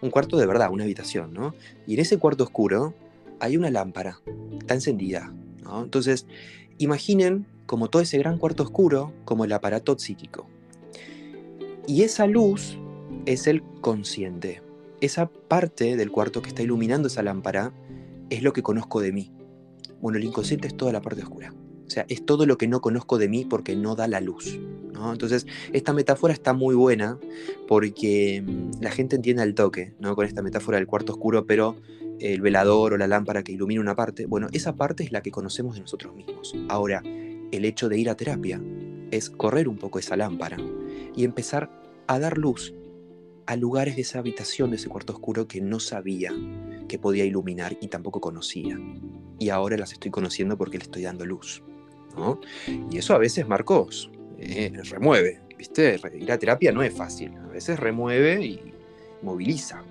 un 0.00 0.10
cuarto 0.10 0.36
de 0.36 0.46
verdad, 0.46 0.70
una 0.70 0.84
habitación, 0.84 1.32
¿no? 1.32 1.54
Y 1.86 1.94
en 1.94 2.00
ese 2.00 2.18
cuarto 2.18 2.44
oscuro 2.44 2.94
hay 3.40 3.56
una 3.56 3.70
lámpara, 3.70 4.20
está 4.58 4.74
encendida. 4.74 5.32
Entonces, 5.82 6.26
imaginen 6.78 7.46
como 7.66 7.88
todo 7.88 8.00
ese 8.00 8.18
gran 8.18 8.38
cuarto 8.38 8.62
oscuro 8.62 9.12
como 9.24 9.44
el 9.44 9.52
aparato 9.52 9.98
psíquico. 9.98 10.46
Y 11.86 12.02
esa 12.02 12.26
luz 12.26 12.78
es 13.26 13.46
el 13.46 13.62
consciente. 13.80 14.62
Esa 15.00 15.26
parte 15.26 15.96
del 15.96 16.10
cuarto 16.10 16.42
que 16.42 16.48
está 16.48 16.62
iluminando 16.62 17.08
esa 17.08 17.22
lámpara 17.22 17.72
es 18.30 18.42
lo 18.42 18.52
que 18.52 18.62
conozco 18.62 19.00
de 19.00 19.12
mí. 19.12 19.32
Bueno, 20.00 20.18
el 20.18 20.24
inconsciente 20.24 20.68
es 20.68 20.76
toda 20.76 20.92
la 20.92 21.00
parte 21.00 21.22
oscura. 21.22 21.52
O 21.88 21.90
sea, 21.90 22.04
es 22.08 22.24
todo 22.24 22.44
lo 22.44 22.58
que 22.58 22.68
no 22.68 22.82
conozco 22.82 23.16
de 23.16 23.28
mí 23.28 23.46
porque 23.46 23.74
no 23.74 23.96
da 23.96 24.06
la 24.06 24.20
luz. 24.20 24.58
¿no? 24.92 25.10
Entonces, 25.10 25.46
esta 25.72 25.94
metáfora 25.94 26.34
está 26.34 26.52
muy 26.52 26.74
buena 26.74 27.18
porque 27.66 28.42
mm, 28.46 28.82
la 28.82 28.90
gente 28.90 29.16
entiende 29.16 29.42
al 29.42 29.54
toque, 29.54 29.94
¿no? 29.98 30.14
Con 30.14 30.26
esta 30.26 30.42
metáfora 30.42 30.76
del 30.76 30.86
cuarto 30.86 31.12
oscuro, 31.12 31.46
pero 31.46 31.76
el 32.20 32.42
velador 32.42 32.92
o 32.92 32.98
la 32.98 33.06
lámpara 33.06 33.42
que 33.42 33.52
ilumina 33.52 33.80
una 33.80 33.96
parte, 33.96 34.26
bueno, 34.26 34.48
esa 34.52 34.76
parte 34.76 35.02
es 35.02 35.12
la 35.12 35.22
que 35.22 35.30
conocemos 35.30 35.76
de 35.76 35.80
nosotros 35.80 36.14
mismos. 36.14 36.54
Ahora, 36.68 37.02
el 37.04 37.64
hecho 37.64 37.88
de 37.88 37.98
ir 37.98 38.10
a 38.10 38.16
terapia 38.16 38.60
es 39.10 39.30
correr 39.30 39.66
un 39.68 39.78
poco 39.78 39.98
esa 39.98 40.16
lámpara 40.16 40.58
y 41.16 41.24
empezar 41.24 41.70
a 42.06 42.18
dar 42.18 42.36
luz 42.36 42.74
a 43.46 43.56
lugares 43.56 43.96
de 43.96 44.02
esa 44.02 44.18
habitación, 44.18 44.70
de 44.70 44.76
ese 44.76 44.90
cuarto 44.90 45.14
oscuro 45.14 45.48
que 45.48 45.62
no 45.62 45.80
sabía 45.80 46.32
que 46.86 46.98
podía 46.98 47.24
iluminar 47.24 47.78
y 47.80 47.88
tampoco 47.88 48.20
conocía. 48.20 48.78
Y 49.38 49.48
ahora 49.50 49.76
las 49.76 49.92
estoy 49.92 50.10
conociendo 50.10 50.58
porque 50.58 50.78
le 50.78 50.84
estoy 50.84 51.02
dando 51.02 51.24
luz. 51.24 51.62
Y 52.90 52.98
eso 52.98 53.14
a 53.14 53.18
veces, 53.18 53.46
Marcos, 53.46 54.10
eh, 54.38 54.72
remueve. 54.90 55.40
¿Viste? 55.56 56.00
Ir 56.14 56.30
a 56.30 56.38
terapia 56.38 56.70
no 56.70 56.82
es 56.82 56.94
fácil. 56.94 57.36
A 57.36 57.48
veces 57.48 57.78
remueve 57.78 58.44
y 58.44 58.74
moviliza. 59.22 59.82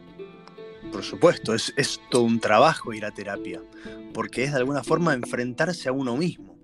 Por 0.91 1.03
supuesto, 1.03 1.53
es, 1.53 1.73
es 1.75 1.99
todo 2.09 2.23
un 2.23 2.39
trabajo 2.39 2.93
ir 2.93 3.03
a 3.03 3.11
terapia, 3.11 3.61
porque 4.13 4.45
es 4.45 4.51
de 4.51 4.57
alguna 4.57 4.83
forma 4.83 5.13
enfrentarse 5.13 5.89
a 5.89 5.91
uno 5.91 6.15
mismo. 6.15 6.57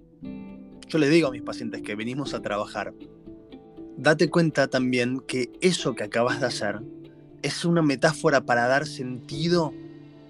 Yo 0.87 0.97
le 0.97 1.09
digo 1.09 1.27
a 1.27 1.31
mis 1.31 1.41
pacientes 1.41 1.81
que 1.81 1.95
venimos 1.95 2.33
a 2.33 2.41
trabajar 2.41 2.93
date 3.97 4.29
cuenta 4.29 4.67
también 4.67 5.19
que 5.21 5.51
eso 5.61 5.95
que 5.95 6.03
acabas 6.03 6.39
de 6.39 6.47
hacer 6.47 6.81
es 7.41 7.65
una 7.65 7.81
metáfora 7.81 8.45
para 8.45 8.67
dar 8.67 8.85
sentido 8.85 9.73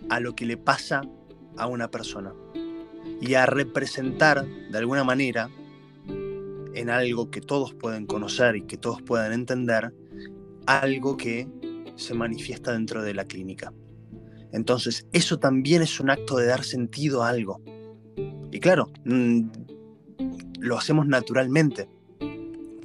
a 0.09 0.19
lo 0.19 0.35
que 0.35 0.45
le 0.45 0.57
pasa 0.57 1.01
a 1.57 1.67
una 1.67 1.89
persona 1.89 2.33
y 3.21 3.33
a 3.35 3.45
representar 3.45 4.45
de 4.45 4.77
alguna 4.77 5.03
manera 5.03 5.49
en 6.73 6.89
algo 6.89 7.29
que 7.29 7.41
todos 7.41 7.73
pueden 7.73 8.05
conocer 8.05 8.55
y 8.55 8.61
que 8.63 8.77
todos 8.77 9.01
pueden 9.01 9.31
entender, 9.33 9.93
algo 10.65 11.17
que 11.17 11.47
se 11.95 12.13
manifiesta 12.13 12.71
dentro 12.71 13.03
de 13.03 13.13
la 13.13 13.25
clínica. 13.25 13.73
Entonces, 14.51 15.07
eso 15.11 15.39
también 15.39 15.81
es 15.81 15.99
un 15.99 16.09
acto 16.09 16.37
de 16.37 16.47
dar 16.47 16.63
sentido 16.63 17.23
a 17.23 17.29
algo. 17.29 17.61
Y 18.51 18.59
claro, 18.59 18.91
mm, 19.05 19.41
lo 20.59 20.77
hacemos 20.77 21.07
naturalmente. 21.07 21.89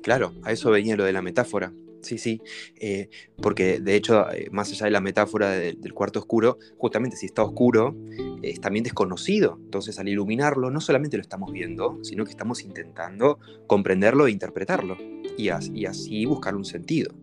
Claro, 0.03 0.33
a 0.43 0.53
eso 0.53 0.71
venía 0.71 0.97
lo 0.97 1.05
de 1.05 1.13
la 1.13 1.23
metáfora. 1.23 1.73
Sí, 2.01 2.17
sí, 2.17 2.41
eh, 2.77 3.11
porque 3.43 3.81
de 3.81 3.97
hecho, 3.97 4.31
eh, 4.31 4.49
más 4.53 4.71
allá 4.71 4.85
de 4.87 4.93
la 4.93 5.01
metáfora 5.01 5.51
del 5.51 5.93
cuarto 5.93 6.21
oscuro, 6.21 6.59
justamente 6.77 7.17
si 7.17 7.27
está 7.27 7.43
oscuro, 7.43 7.97
es 8.43 8.61
también 8.61 8.85
desconocido. 8.85 9.59
Entonces, 9.61 9.99
al 9.99 10.09
iluminarlo, 10.09 10.71
no 10.71 10.81
solamente 10.81 11.17
lo 11.17 11.23
estamos 11.23 11.53
viendo, 11.53 11.99
sino 12.03 12.25
que 12.25 12.31
estamos 12.31 12.63
intentando 12.63 13.39
comprenderlo 13.67 14.27
e 14.27 14.31
interpretarlo, 14.31 14.97
y, 15.37 15.49
y 15.49 15.87
así 15.87 16.25
buscar 16.25 16.55
un 16.55 16.65
sentido. 16.65 17.15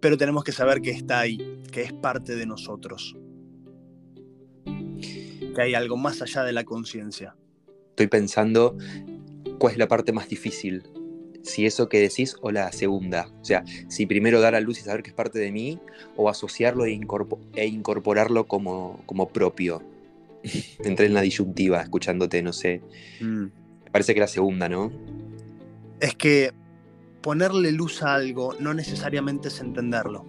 Pero 0.00 0.16
tenemos 0.16 0.44
que 0.44 0.52
saber 0.52 0.80
que 0.80 0.90
está 0.90 1.20
ahí, 1.20 1.38
que 1.72 1.82
es 1.82 1.92
parte 1.92 2.36
de 2.36 2.46
nosotros, 2.46 3.16
que 4.64 5.62
hay 5.62 5.74
algo 5.74 5.96
más 5.96 6.22
allá 6.22 6.44
de 6.44 6.52
la 6.52 6.64
conciencia. 6.64 7.36
Estoy 7.90 8.06
pensando 8.06 8.76
cuál 9.58 9.72
es 9.72 9.78
la 9.78 9.88
parte 9.88 10.12
más 10.12 10.28
difícil 10.28 10.84
si 11.48 11.66
eso 11.66 11.88
que 11.88 11.98
decís 12.00 12.36
o 12.40 12.50
la 12.50 12.70
segunda. 12.72 13.28
O 13.40 13.44
sea, 13.44 13.64
si 13.88 14.06
primero 14.06 14.40
dar 14.40 14.54
a 14.54 14.60
luz 14.60 14.78
y 14.78 14.82
saber 14.82 15.02
que 15.02 15.10
es 15.10 15.16
parte 15.16 15.38
de 15.38 15.50
mí 15.50 15.80
o 16.16 16.28
asociarlo 16.28 16.84
e, 16.86 17.00
e 17.56 17.66
incorporarlo 17.66 18.46
como, 18.46 19.02
como 19.06 19.28
propio. 19.30 19.82
Entré 20.84 21.06
en 21.06 21.14
la 21.14 21.22
disyuntiva 21.22 21.80
escuchándote, 21.82 22.42
no 22.42 22.52
sé. 22.52 22.82
Mm. 23.20 23.44
Me 23.84 23.90
parece 23.90 24.14
que 24.14 24.20
la 24.20 24.28
segunda, 24.28 24.68
¿no? 24.68 24.92
Es 26.00 26.14
que 26.14 26.52
ponerle 27.22 27.72
luz 27.72 28.02
a 28.02 28.14
algo 28.14 28.54
no 28.60 28.74
necesariamente 28.74 29.48
es 29.48 29.60
entenderlo. 29.60 30.24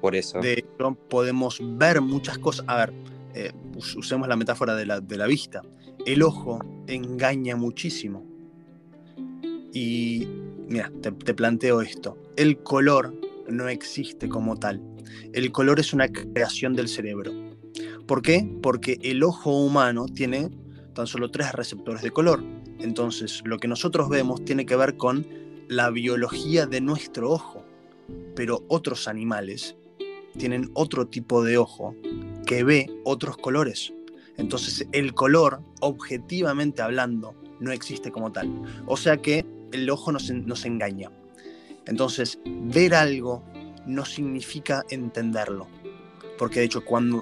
Por 0.00 0.16
eso. 0.16 0.40
De 0.40 0.54
hecho, 0.54 0.94
podemos 1.08 1.60
ver 1.60 2.00
muchas 2.00 2.38
cosas. 2.38 2.64
A 2.68 2.76
ver, 2.76 2.92
eh, 3.34 3.52
usemos 3.96 4.28
la 4.28 4.36
metáfora 4.36 4.74
de 4.74 4.86
la, 4.86 5.00
de 5.00 5.16
la 5.18 5.26
vista. 5.26 5.62
El 6.06 6.22
ojo 6.22 6.60
engaña 6.86 7.56
muchísimo. 7.56 8.24
Y 9.72 10.26
mira, 10.70 10.90
te, 11.02 11.34
planteo 11.34 11.82
esto. 11.82 12.16
El 12.36 12.62
color 12.62 13.14
no 13.48 13.68
existe 13.68 14.28
como 14.28 14.56
tal. 14.56 14.80
El 15.32 15.50
color 15.52 15.80
es 15.80 15.92
una 15.92 16.08
creación 16.08 16.74
del 16.74 16.88
cerebro. 16.88 17.32
¿Por 18.06 18.22
qué? 18.22 18.48
Porque 18.62 18.98
el 19.02 19.22
ojo 19.22 19.50
humano 19.50 20.06
tiene 20.06 20.48
tan 20.94 21.06
solo 21.06 21.30
tres 21.30 21.52
receptores 21.52 22.02
de 22.02 22.12
color. 22.12 22.42
Entonces, 22.78 23.42
lo 23.44 23.58
que 23.58 23.68
nosotros 23.68 24.08
vemos 24.08 24.44
tiene 24.44 24.64
que 24.64 24.76
ver 24.76 24.96
con 24.96 25.26
la 25.68 25.90
biología 25.90 26.66
de 26.66 26.80
nuestro 26.80 27.30
ojo, 27.30 27.64
pero 28.34 28.64
otros 28.68 29.08
animales 29.08 29.76
tienen 30.38 30.70
otro 30.74 31.08
tipo 31.08 31.44
de 31.44 31.58
ojo 31.58 31.96
que 32.46 32.62
ve 32.62 32.86
otros 33.04 33.36
colores. 33.36 33.92
Entonces, 34.36 34.86
el 34.92 35.14
color, 35.14 35.60
objetivamente 35.80 36.80
hablando, 36.80 37.34
no 37.58 37.72
existe 37.72 38.12
como 38.12 38.30
tal. 38.30 38.50
O 38.86 38.96
sea 38.96 39.16
que 39.16 39.44
el 39.72 39.88
ojo 39.90 40.12
nos, 40.12 40.30
nos 40.30 40.64
engaña. 40.64 41.10
Entonces, 41.86 42.38
ver 42.44 42.94
algo 42.94 43.42
no 43.86 44.04
significa 44.04 44.84
entenderlo. 44.90 45.68
Porque 46.38 46.60
de 46.60 46.66
hecho, 46.66 46.84
cuando, 46.84 47.20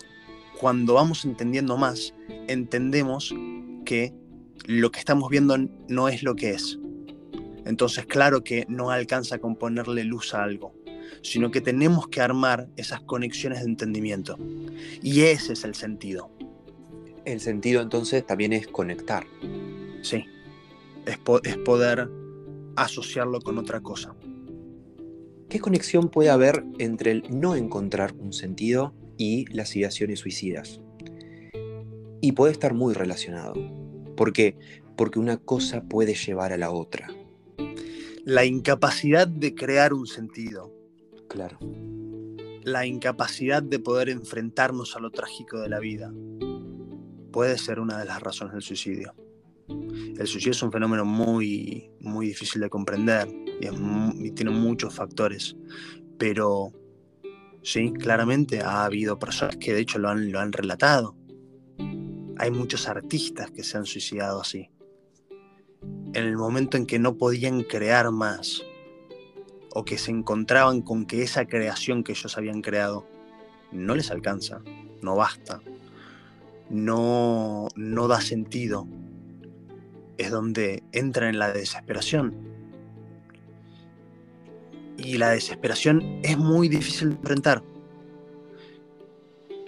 cuando 0.60 0.94
vamos 0.94 1.24
entendiendo 1.24 1.76
más, 1.76 2.14
entendemos 2.46 3.34
que 3.84 4.14
lo 4.66 4.90
que 4.90 4.98
estamos 4.98 5.30
viendo 5.30 5.56
no 5.88 6.08
es 6.08 6.22
lo 6.22 6.36
que 6.36 6.50
es. 6.50 6.78
Entonces, 7.64 8.06
claro 8.06 8.44
que 8.44 8.66
no 8.68 8.90
alcanza 8.90 9.38
con 9.38 9.56
ponerle 9.56 10.04
luz 10.04 10.34
a 10.34 10.42
algo, 10.42 10.74
sino 11.22 11.50
que 11.50 11.60
tenemos 11.60 12.08
que 12.08 12.20
armar 12.20 12.68
esas 12.76 13.00
conexiones 13.00 13.60
de 13.60 13.66
entendimiento. 13.66 14.38
Y 15.02 15.22
ese 15.22 15.52
es 15.52 15.64
el 15.64 15.74
sentido. 15.74 16.30
El 17.24 17.40
sentido 17.40 17.82
entonces 17.82 18.26
también 18.26 18.52
es 18.52 18.68
conectar. 18.68 19.26
Sí, 20.02 20.24
es, 21.04 21.18
es 21.44 21.56
poder 21.58 22.08
asociarlo 22.82 23.40
con 23.40 23.58
otra 23.58 23.80
cosa. 23.80 24.14
¿Qué 25.48 25.60
conexión 25.60 26.08
puede 26.10 26.28
haber 26.28 26.64
entre 26.78 27.10
el 27.10 27.24
no 27.30 27.56
encontrar 27.56 28.14
un 28.18 28.32
sentido 28.32 28.92
y 29.16 29.46
las 29.46 29.74
ideaciones 29.76 30.20
suicidas? 30.20 30.80
Y 32.20 32.32
puede 32.32 32.52
estar 32.52 32.74
muy 32.74 32.92
relacionado. 32.92 33.54
¿Por 34.16 34.32
qué? 34.32 34.58
Porque 34.96 35.18
una 35.18 35.38
cosa 35.38 35.82
puede 35.82 36.14
llevar 36.14 36.52
a 36.52 36.58
la 36.58 36.70
otra. 36.70 37.08
La 38.24 38.44
incapacidad 38.44 39.26
de 39.26 39.54
crear 39.54 39.94
un 39.94 40.06
sentido. 40.06 40.70
Claro. 41.28 41.58
La 42.62 42.84
incapacidad 42.84 43.62
de 43.62 43.78
poder 43.78 44.10
enfrentarnos 44.10 44.96
a 44.96 45.00
lo 45.00 45.10
trágico 45.10 45.60
de 45.60 45.70
la 45.70 45.78
vida 45.78 46.12
puede 47.32 47.56
ser 47.56 47.80
una 47.80 47.98
de 47.98 48.04
las 48.04 48.20
razones 48.20 48.52
del 48.52 48.62
suicidio. 48.62 49.14
El 50.18 50.26
suicidio 50.26 50.50
es 50.50 50.62
un 50.64 50.72
fenómeno 50.72 51.04
muy, 51.04 51.92
muy 52.00 52.26
difícil 52.26 52.60
de 52.60 52.68
comprender 52.68 53.28
y, 53.60 54.30
tiene 54.32 54.50
muchos 54.50 54.92
factores, 54.92 55.56
pero 56.18 56.72
sí, 57.62 57.92
claramente 57.92 58.60
ha 58.60 58.84
habido 58.84 59.18
personas 59.18 59.56
que 59.56 59.72
de 59.72 59.80
hecho 59.80 60.00
lo 60.00 60.08
han, 60.08 60.32
lo 60.32 60.40
han 60.40 60.52
relatado. 60.52 61.16
Hay 62.36 62.50
muchos 62.50 62.88
artistas 62.88 63.52
que 63.52 63.62
se 63.62 63.78
han 63.78 63.86
suicidado 63.86 64.40
así. 64.40 64.70
En 66.14 66.24
el 66.24 66.36
momento 66.36 66.76
en 66.76 66.86
que 66.86 66.98
no 66.98 67.16
podían 67.16 67.62
crear 67.62 68.10
más, 68.10 68.62
o 69.74 69.84
que 69.84 69.98
se 69.98 70.10
encontraban 70.10 70.82
con 70.82 71.06
que 71.06 71.22
esa 71.22 71.46
creación 71.46 72.02
que 72.02 72.12
ellos 72.12 72.36
habían 72.36 72.62
creado 72.62 73.06
no 73.70 73.94
les 73.94 74.10
alcanza, 74.10 74.62
no 75.00 75.14
basta, 75.14 75.60
no, 76.70 77.68
no 77.76 78.08
da 78.08 78.20
sentido, 78.20 78.88
es 80.18 80.30
donde 80.30 80.82
entran 80.92 81.30
en 81.30 81.38
la 81.38 81.52
desesperación. 81.52 82.34
Y 84.98 85.16
la 85.16 85.30
desesperación 85.30 86.20
es 86.24 86.36
muy 86.36 86.68
difícil 86.68 87.10
de 87.10 87.14
enfrentar. 87.14 87.62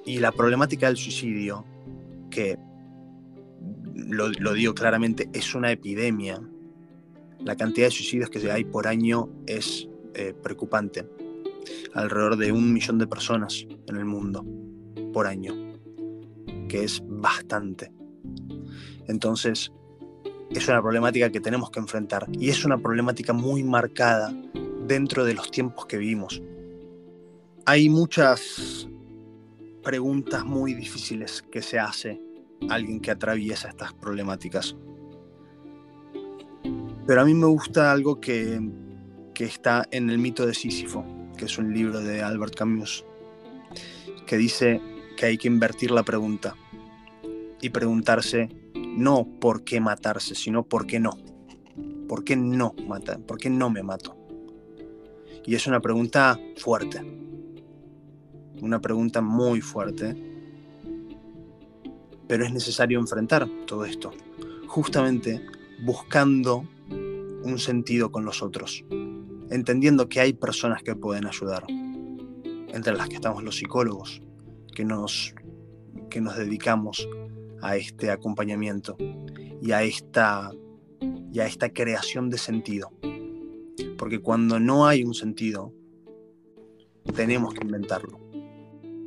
Y 0.04 0.18
la 0.18 0.32
problemática 0.32 0.88
del 0.88 0.96
suicidio, 0.96 1.64
que 2.30 2.58
lo, 3.94 4.54
digo 4.54 4.74
claramente, 4.74 5.30
es 5.32 5.54
una 5.54 5.70
epidemia. 5.70 6.42
La 7.38 7.56
cantidad 7.56 7.86
de 7.86 7.92
suicidios 7.92 8.28
que 8.28 8.50
hay 8.50 8.64
por 8.64 8.88
año 8.88 9.30
es 9.46 9.88
eh, 10.14 10.34
preocupante. 10.42 11.08
Alrededor 11.94 12.36
de 12.36 12.50
un 12.50 12.72
millón 12.72 12.98
de 12.98 13.06
personas 13.06 13.66
en 13.86 13.96
el 13.96 14.04
mundo 14.04 14.44
por 15.12 15.28
año, 15.28 15.54
que 16.68 16.82
es 16.82 17.00
bastante. 17.06 17.92
Entonces, 19.06 19.70
es 20.58 20.68
una 20.68 20.82
problemática 20.82 21.30
que 21.30 21.40
tenemos 21.40 21.70
que 21.70 21.78
enfrentar 21.78 22.26
y 22.32 22.50
es 22.50 22.64
una 22.64 22.78
problemática 22.78 23.32
muy 23.32 23.62
marcada 23.62 24.34
dentro 24.86 25.24
de 25.24 25.34
los 25.34 25.50
tiempos 25.50 25.86
que 25.86 25.96
vivimos. 25.96 26.42
Hay 27.66 27.88
muchas 27.88 28.88
preguntas 29.82 30.44
muy 30.44 30.74
difíciles 30.74 31.42
que 31.50 31.62
se 31.62 31.78
hace 31.78 32.20
alguien 32.68 33.00
que 33.00 33.10
atraviesa 33.10 33.68
estas 33.68 33.92
problemáticas. 33.94 34.76
Pero 37.06 37.20
a 37.20 37.24
mí 37.24 37.34
me 37.34 37.46
gusta 37.46 37.92
algo 37.92 38.20
que, 38.20 38.60
que 39.34 39.44
está 39.44 39.86
en 39.90 40.10
el 40.10 40.18
mito 40.18 40.46
de 40.46 40.54
Sísifo, 40.54 41.04
que 41.36 41.46
es 41.46 41.58
un 41.58 41.72
libro 41.72 42.00
de 42.00 42.22
Albert 42.22 42.56
Camus, 42.56 43.04
que 44.26 44.36
dice 44.36 44.80
que 45.16 45.26
hay 45.26 45.38
que 45.38 45.48
invertir 45.48 45.90
la 45.90 46.02
pregunta 46.02 46.56
y 47.60 47.70
preguntarse 47.70 48.48
no 48.96 49.26
por 49.40 49.64
qué 49.64 49.80
matarse, 49.80 50.34
sino 50.34 50.64
por 50.64 50.86
qué 50.86 51.00
no. 51.00 51.16
¿Por 52.08 52.24
qué 52.24 52.36
no 52.36 52.74
matar? 52.88 53.20
¿Por 53.20 53.38
qué 53.38 53.50
no 53.50 53.70
me 53.70 53.82
mato? 53.82 54.16
Y 55.46 55.54
es 55.54 55.66
una 55.66 55.80
pregunta 55.80 56.38
fuerte. 56.56 57.00
Una 58.60 58.80
pregunta 58.80 59.20
muy 59.20 59.60
fuerte. 59.60 60.16
Pero 62.26 62.44
es 62.44 62.52
necesario 62.52 62.98
enfrentar 62.98 63.48
todo 63.66 63.84
esto. 63.84 64.12
Justamente 64.66 65.40
buscando 65.84 66.64
un 67.42 67.58
sentido 67.58 68.12
con 68.12 68.24
los 68.24 68.42
otros. 68.42 68.84
Entendiendo 69.50 70.08
que 70.08 70.20
hay 70.20 70.32
personas 70.32 70.82
que 70.82 70.94
pueden 70.94 71.26
ayudar. 71.26 71.64
Entre 71.68 72.94
las 72.94 73.08
que 73.08 73.16
estamos 73.16 73.42
los 73.42 73.56
psicólogos, 73.56 74.22
que 74.74 74.84
nos, 74.84 75.34
que 76.08 76.20
nos 76.20 76.36
dedicamos 76.36 77.08
a 77.62 77.76
este 77.76 78.10
acompañamiento 78.10 78.96
y 79.60 79.72
a 79.72 79.82
esta, 79.82 80.52
y 81.32 81.40
esta 81.40 81.72
creación 81.72 82.30
de 82.30 82.38
sentido. 82.38 82.92
Porque 83.98 84.20
cuando 84.20 84.58
no 84.60 84.86
hay 84.86 85.04
un 85.04 85.14
sentido, 85.14 85.72
tenemos 87.14 87.54
que 87.54 87.64
inventarlo. 87.64 88.18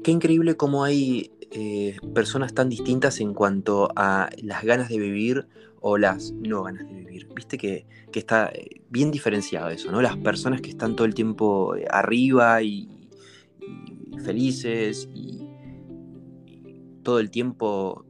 Qué 0.04 0.12
increíble 0.12 0.56
cómo 0.56 0.84
hay 0.84 1.32
eh, 1.52 1.98
personas 2.14 2.54
tan 2.54 2.70
distintas 2.70 3.20
en 3.20 3.34
cuanto 3.34 3.90
a 3.96 4.30
las 4.42 4.64
ganas 4.64 4.90
de 4.90 5.00
vivir 5.00 5.48
o 5.80 5.98
las 5.98 6.32
no 6.32 6.64
ganas 6.64 6.88
de 6.88 6.94
vivir. 6.94 7.28
Viste 7.36 7.58
que, 7.58 7.86
está 8.14 8.50
eh, 8.54 8.82
bien 8.90 9.12
diferenciado 9.12 9.70
eso, 9.70 9.92
¿no? 9.92 10.02
Las 10.02 10.18
personas 10.18 10.62
que 10.62 10.70
están 10.70 10.96
todo 10.96 11.06
el 11.06 11.14
tiempo 11.14 11.76
eh, 11.76 11.86
arriba 11.90 12.62
y, 12.62 13.10
y 14.12 14.20
felices 14.20 15.10
y 15.14 15.43
todo 17.04 17.20
el 17.20 17.30
tiempo 17.30 18.06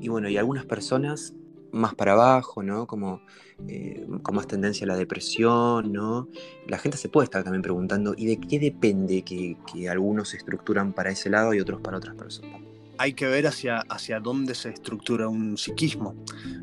y 0.00 0.08
bueno, 0.08 0.28
y 0.28 0.36
algunas 0.36 0.66
personas 0.66 1.34
más 1.72 1.94
para 1.94 2.12
abajo, 2.12 2.62
¿no? 2.62 2.86
Como 2.86 3.22
eh, 3.66 4.06
con 4.22 4.34
más 4.34 4.46
tendencia 4.46 4.84
a 4.84 4.88
la 4.88 4.96
depresión, 4.96 5.92
¿no? 5.92 6.28
La 6.66 6.78
gente 6.78 6.98
se 6.98 7.08
puede 7.08 7.24
estar 7.24 7.42
también 7.42 7.62
preguntando, 7.62 8.14
¿y 8.16 8.26
de 8.26 8.38
qué 8.38 8.58
depende 8.58 9.22
que, 9.22 9.56
algunos 9.88 10.30
se 10.30 10.36
estructuran 10.36 10.92
para 10.92 11.10
ese 11.10 11.30
lado 11.30 11.54
y 11.54 11.60
otros 11.60 11.80
para 11.80 11.96
otras 11.96 12.14
personas? 12.14 12.60
Hay 12.98 13.14
que 13.14 13.26
ver 13.26 13.46
hacia, 13.46 13.78
hacia 13.88 14.20
dónde 14.20 14.54
se 14.54 14.68
estructura 14.68 15.26
un 15.28 15.56
psiquismo. 15.56 16.14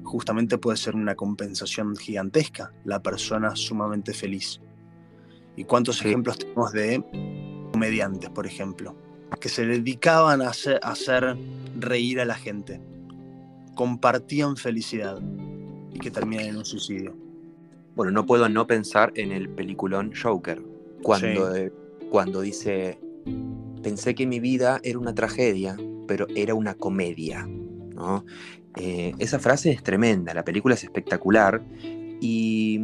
Justamente 0.03 0.57
puede 0.57 0.77
ser 0.77 0.95
una 0.95 1.15
compensación 1.15 1.95
gigantesca, 1.95 2.71
la 2.85 3.01
persona 3.01 3.55
sumamente 3.55 4.13
feliz. 4.13 4.61
¿Y 5.55 5.65
cuántos 5.65 5.99
ejemplos 6.01 6.37
tenemos 6.37 6.71
de 6.71 7.03
comediantes, 7.71 8.29
por 8.29 8.45
ejemplo, 8.45 8.95
que 9.39 9.49
se 9.49 9.65
dedicaban 9.65 10.41
a 10.41 10.49
hacer 10.49 11.37
reír 11.77 12.19
a 12.19 12.25
la 12.25 12.35
gente? 12.35 12.81
compartían 13.79 14.57
felicidad 14.57 15.21
y 15.93 15.99
que 15.99 16.11
terminan 16.11 16.47
en 16.47 16.57
un 16.57 16.65
suicidio. 16.65 17.15
Bueno, 17.95 18.11
no 18.11 18.25
puedo 18.25 18.49
no 18.49 18.67
pensar 18.67 19.13
en 19.15 19.31
el 19.31 19.47
peliculón 19.47 20.11
Joker, 20.21 20.61
cuando, 21.01 21.53
cuando 22.09 22.41
dice, 22.41 22.99
pensé 23.81 24.15
que 24.15 24.27
mi 24.27 24.41
vida 24.41 24.81
era 24.83 24.99
una 24.99 25.15
tragedia, 25.15 25.77
pero 26.09 26.27
era 26.35 26.55
una 26.55 26.73
comedia. 26.73 27.47
¿no? 27.47 28.25
Eh, 28.75 29.13
esa 29.17 29.39
frase 29.39 29.71
es 29.71 29.81
tremenda, 29.81 30.33
la 30.33 30.43
película 30.43 30.75
es 30.75 30.83
espectacular 30.83 31.63
y, 32.19 32.81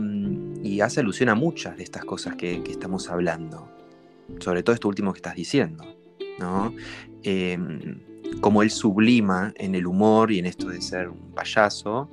hace 0.81 1.01
alusión 1.01 1.27
a 1.27 1.35
muchas 1.35 1.75
de 1.75 1.83
estas 1.83 2.05
cosas 2.05 2.35
que, 2.35 2.63
estamos 2.69 3.09
hablando, 3.09 3.69
sobre 4.39 4.63
todo 4.63 4.73
esto 4.73 4.87
último 4.87 5.11
que 5.11 5.17
estás 5.17 5.35
diciendo. 5.35 5.94
¿No? 6.39 6.73
Em, 7.23 7.99
como 8.41 8.63
él 8.63 8.71
sublima 8.71 9.53
en 9.57 9.75
el 9.75 9.87
humor 9.87 10.31
y 10.31 10.39
en 10.39 10.45
esto 10.45 10.69
de 10.69 10.81
ser 10.81 11.09
un 11.09 11.31
payaso, 11.33 12.09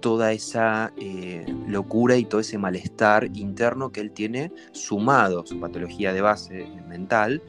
toda 0.00 0.32
esa 0.32 0.92
eh, 0.96 1.44
locura 1.66 2.16
y 2.16 2.24
todo 2.24 2.40
ese 2.40 2.56
malestar 2.56 3.28
interno 3.34 3.92
que 3.92 4.00
él 4.00 4.12
tiene, 4.12 4.50
sumado 4.72 5.44
su 5.44 5.60
patología 5.60 6.12
de 6.12 6.22
base 6.22 6.66
mental, 6.88 7.42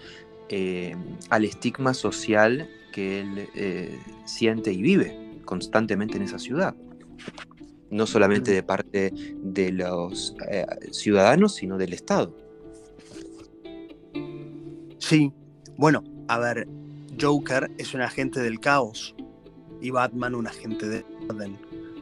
eh, 0.49 0.95
al 1.29 1.45
estigma 1.45 1.93
social 1.93 2.69
que 2.91 3.21
él 3.21 3.47
eh, 3.55 3.97
siente 4.25 4.71
y 4.73 4.81
vive. 4.81 5.17
constantemente 5.45 6.17
en 6.17 6.23
esa 6.23 6.39
ciudad. 6.39 6.75
No 7.89 8.05
solamente 8.05 8.51
de 8.51 8.63
parte 8.63 9.11
de 9.41 9.71
los 9.71 10.35
eh, 10.49 10.65
ciudadanos, 10.91 11.55
sino 11.55 11.77
del 11.77 11.93
Estado. 11.93 12.37
Sí, 14.97 15.33
bueno, 15.77 16.03
a 16.27 16.39
ver, 16.39 16.67
Joker 17.19 17.71
es 17.77 17.93
un 17.93 18.01
agente 18.01 18.39
del 18.39 18.59
caos 18.59 19.15
y 19.81 19.89
Batman 19.89 20.35
un 20.35 20.47
agente 20.47 20.87
de 20.87 21.05
orden. 21.29 21.57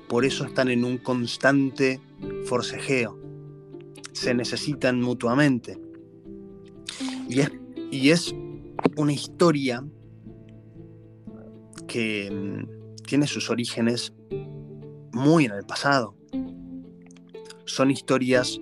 Por 0.08 0.26
eso 0.26 0.46
están 0.46 0.70
en 0.70 0.84
un 0.84 0.98
constante 0.98 2.02
forcejeo. 2.46 3.18
Se 4.12 4.34
necesitan 4.34 5.02
mutuamente. 5.02 5.80
Y 7.30 7.42
es, 7.42 7.52
y 7.92 8.10
es 8.10 8.36
una 8.98 9.14
historia 9.14 9.86
que 11.88 12.30
mm, 12.32 13.04
tiene 13.06 13.28
sus 13.28 13.50
orígenes 13.50 14.14
muy 15.12 15.46
en 15.46 15.52
el 15.52 15.64
pasado. 15.64 16.16
Son 17.66 17.92
historias 17.92 18.60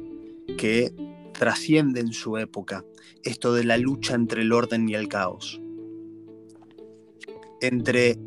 que 0.57 0.93
trascienden 1.33 2.13
su 2.13 2.37
época, 2.37 2.83
esto 3.23 3.53
de 3.53 3.63
la 3.63 3.77
lucha 3.77 4.15
entre 4.15 4.41
el 4.41 4.53
orden 4.53 4.87
y 4.89 4.95
el 4.95 5.07
caos, 5.07 5.61
entre 7.61 8.17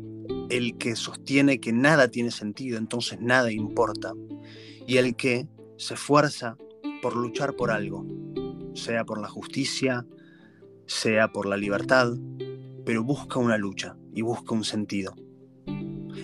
el 0.49 0.77
que 0.77 0.95
sostiene 0.95 1.59
que 1.59 1.73
nada 1.73 2.09
tiene 2.09 2.31
sentido, 2.31 2.77
entonces 2.77 3.19
nada 3.21 3.51
importa, 3.51 4.13
y 4.87 4.97
el 4.97 5.15
que 5.15 5.47
se 5.77 5.93
esfuerza 5.93 6.57
por 7.01 7.15
luchar 7.15 7.55
por 7.55 7.71
algo, 7.71 8.05
sea 8.73 9.05
por 9.05 9.19
la 9.19 9.27
justicia, 9.27 10.05
sea 10.85 11.31
por 11.31 11.47
la 11.47 11.57
libertad, 11.57 12.13
pero 12.85 13.03
busca 13.03 13.39
una 13.39 13.57
lucha 13.57 13.95
y 14.13 14.21
busca 14.21 14.53
un 14.53 14.63
sentido. 14.63 15.15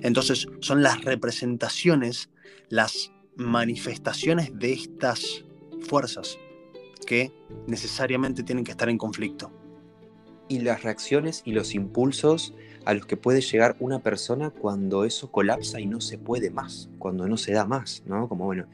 Entonces 0.02 0.48
son 0.60 0.84
las 0.84 1.04
representaciones, 1.04 2.30
las 2.70 3.12
manifestaciones 3.36 4.58
de 4.58 4.74
estas 4.74 5.46
fuerzas 5.82 6.38
que 7.08 7.32
necesariamente 7.66 8.44
tienen 8.44 8.64
que 8.64 8.72
estar 8.72 8.90
en 8.90 9.00
conflicto. 9.00 9.52
Y 10.48 10.60
las 10.60 10.84
reacciones 10.84 11.42
y 11.44 11.54
los 11.54 11.74
impulsos 11.74 12.54
a 12.86 12.94
los 12.94 13.08
que 13.08 13.18
puede 13.18 13.42
llegar 13.42 13.76
una 13.80 14.00
persona 14.00 14.52
cuando 14.52 15.04
eso 15.04 15.32
colapsa 15.32 15.80
y 15.80 15.88
no 15.88 16.00
se 16.00 16.20
puede 16.20 16.52
más, 16.52 16.90
cuando 17.00 17.28
no 17.28 17.36
se 17.36 17.52
da 17.52 17.66
más, 17.66 18.04
¿no? 18.06 18.30
Como 18.30 18.46
bueno, 18.46 18.68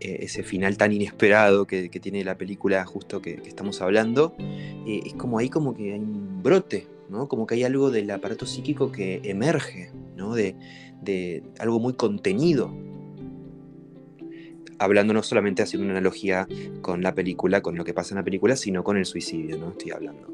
eh, 0.00 0.18
ese 0.20 0.42
final 0.42 0.76
tan 0.76 0.92
inesperado 0.92 1.66
que, 1.66 1.88
tiene 1.88 2.24
la 2.24 2.36
película 2.36 2.84
justo 2.84 3.22
que, 3.22 3.34
estamos 3.44 3.80
hablando, 3.82 4.34
eh, 4.40 5.02
es 5.04 5.14
como 5.14 5.38
ahí 5.38 5.48
como 5.48 5.74
que 5.74 5.92
hay 5.92 6.00
un 6.00 6.42
brote, 6.42 6.88
¿no? 7.08 7.28
Como 7.28 7.46
que 7.46 7.54
hay 7.56 7.64
algo 7.64 7.90
del 7.90 8.10
aparato 8.10 8.46
psíquico 8.46 8.90
que 8.90 9.20
emerge, 9.22 9.92
¿no? 10.16 10.34
De, 10.34 10.56
de 11.02 11.44
algo 11.60 11.78
muy 11.78 11.92
contenido, 11.92 12.74
hablando 14.82 15.14
no 15.14 15.22
solamente 15.22 15.62
haciendo 15.62 15.84
una 15.84 15.94
analogía 15.98 16.46
con 16.80 17.02
la 17.02 17.14
película, 17.14 17.60
con 17.60 17.76
lo 17.76 17.84
que 17.84 17.94
pasa 17.94 18.14
en 18.14 18.18
la 18.18 18.24
película, 18.24 18.56
sino 18.56 18.82
con 18.82 18.96
el 18.96 19.06
suicidio, 19.06 19.58
¿no? 19.58 19.70
Estoy 19.70 19.92
hablando. 19.92 20.32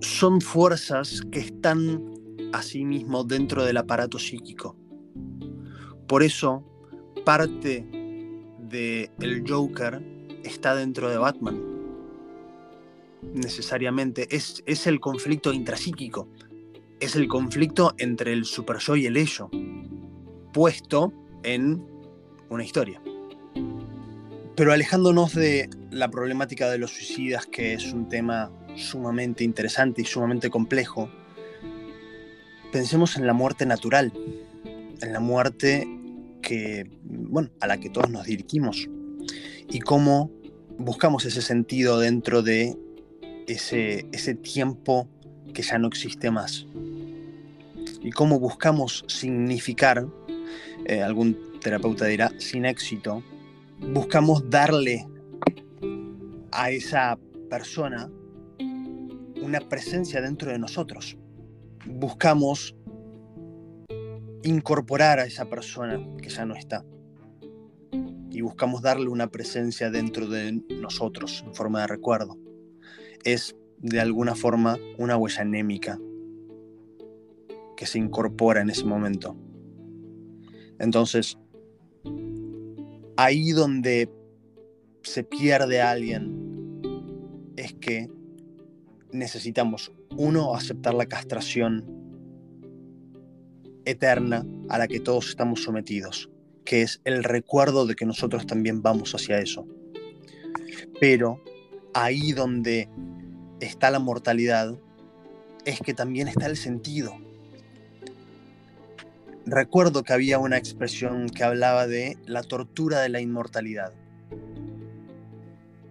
Son 0.00 0.40
fuerzas 0.40 1.22
que 1.30 1.40
están 1.40 2.16
asimismo 2.52 3.22
sí 3.22 3.28
dentro 3.28 3.64
del 3.64 3.76
aparato 3.76 4.18
psíquico. 4.18 4.76
Por 6.06 6.22
eso, 6.22 6.64
parte 7.24 7.84
de 8.60 9.10
el 9.20 9.44
Joker 9.48 10.02
está 10.44 10.74
dentro 10.74 11.10
de 11.10 11.18
Batman. 11.18 11.60
Necesariamente 13.34 14.28
es, 14.30 14.62
es 14.66 14.86
el 14.86 15.00
conflicto 15.00 15.52
intrapsíquico. 15.52 16.28
Es 17.00 17.16
el 17.16 17.28
conflicto 17.28 17.94
entre 17.98 18.32
el 18.32 18.44
super 18.44 18.78
yo 18.78 18.96
y 18.96 19.06
el 19.06 19.16
ello, 19.16 19.50
puesto 20.52 21.12
en 21.42 21.84
una 22.48 22.64
historia. 22.64 23.02
Pero 24.56 24.72
alejándonos 24.72 25.34
de 25.34 25.68
la 25.90 26.08
problemática 26.10 26.70
de 26.70 26.78
los 26.78 26.92
suicidas, 26.92 27.46
que 27.46 27.74
es 27.74 27.92
un 27.92 28.08
tema 28.08 28.50
sumamente 28.74 29.44
interesante 29.44 30.00
y 30.00 30.06
sumamente 30.06 30.48
complejo, 30.48 31.10
pensemos 32.72 33.16
en 33.16 33.26
la 33.26 33.34
muerte 33.34 33.66
natural, 33.66 34.12
en 35.02 35.12
la 35.12 35.20
muerte 35.20 35.86
que, 36.40 36.90
bueno, 37.04 37.50
a 37.60 37.66
la 37.66 37.78
que 37.78 37.90
todos 37.90 38.08
nos 38.08 38.24
dirigimos 38.24 38.88
y 39.68 39.80
cómo 39.80 40.30
buscamos 40.78 41.26
ese 41.26 41.42
sentido 41.42 41.98
dentro 41.98 42.42
de 42.42 42.76
ese, 43.46 44.06
ese 44.12 44.34
tiempo 44.34 45.08
que 45.52 45.62
ya 45.62 45.78
no 45.78 45.88
existe 45.88 46.30
más 46.30 46.66
y 48.00 48.10
cómo 48.10 48.38
buscamos 48.38 49.04
significar, 49.08 50.06
eh, 50.86 51.02
algún 51.02 51.58
terapeuta 51.60 52.06
dirá, 52.06 52.32
sin 52.38 52.64
éxito, 52.64 53.22
buscamos 53.80 54.48
darle 54.50 55.06
a 56.52 56.70
esa 56.70 57.18
persona 57.50 58.10
una 59.42 59.60
presencia 59.60 60.20
dentro 60.20 60.50
de 60.50 60.58
nosotros. 60.58 61.16
Buscamos 61.86 62.74
incorporar 64.42 65.18
a 65.18 65.24
esa 65.24 65.48
persona 65.48 66.04
que 66.20 66.28
ya 66.28 66.44
no 66.44 66.54
está. 66.54 66.84
Y 68.30 68.40
buscamos 68.40 68.82
darle 68.82 69.08
una 69.08 69.28
presencia 69.28 69.90
dentro 69.90 70.26
de 70.26 70.62
nosotros 70.80 71.44
en 71.46 71.54
forma 71.54 71.80
de 71.82 71.86
recuerdo. 71.86 72.36
Es 73.24 73.56
de 73.78 74.00
alguna 74.00 74.34
forma 74.34 74.78
una 74.98 75.16
huella 75.16 75.42
anémica 75.42 75.98
que 77.76 77.86
se 77.86 77.98
incorpora 77.98 78.60
en 78.60 78.70
ese 78.70 78.84
momento. 78.84 79.36
Entonces, 80.78 81.38
ahí 83.16 83.52
donde 83.52 84.10
se 85.02 85.24
pierde 85.24 85.80
alguien 85.80 86.80
es 87.56 87.74
que 87.74 88.08
necesitamos, 89.12 89.92
uno, 90.16 90.54
aceptar 90.54 90.94
la 90.94 91.06
castración 91.06 91.84
eterna 93.84 94.44
a 94.68 94.78
la 94.78 94.88
que 94.88 95.00
todos 95.00 95.28
estamos 95.28 95.62
sometidos, 95.62 96.28
que 96.64 96.82
es 96.82 97.00
el 97.04 97.24
recuerdo 97.24 97.86
de 97.86 97.94
que 97.94 98.04
nosotros 98.04 98.46
también 98.46 98.82
vamos 98.82 99.14
hacia 99.14 99.38
eso. 99.38 99.66
Pero 101.00 101.42
ahí 101.94 102.32
donde 102.32 102.88
está 103.60 103.90
la 103.90 104.00
mortalidad 104.00 104.76
es 105.64 105.80
que 105.80 105.94
también 105.94 106.28
está 106.28 106.46
el 106.46 106.56
sentido. 106.56 107.14
Recuerdo 109.48 110.02
que 110.02 110.12
había 110.12 110.40
una 110.40 110.56
expresión 110.56 111.28
que 111.28 111.44
hablaba 111.44 111.86
de 111.86 112.18
la 112.26 112.42
tortura 112.42 113.00
de 113.00 113.08
la 113.08 113.20
inmortalidad. 113.20 113.92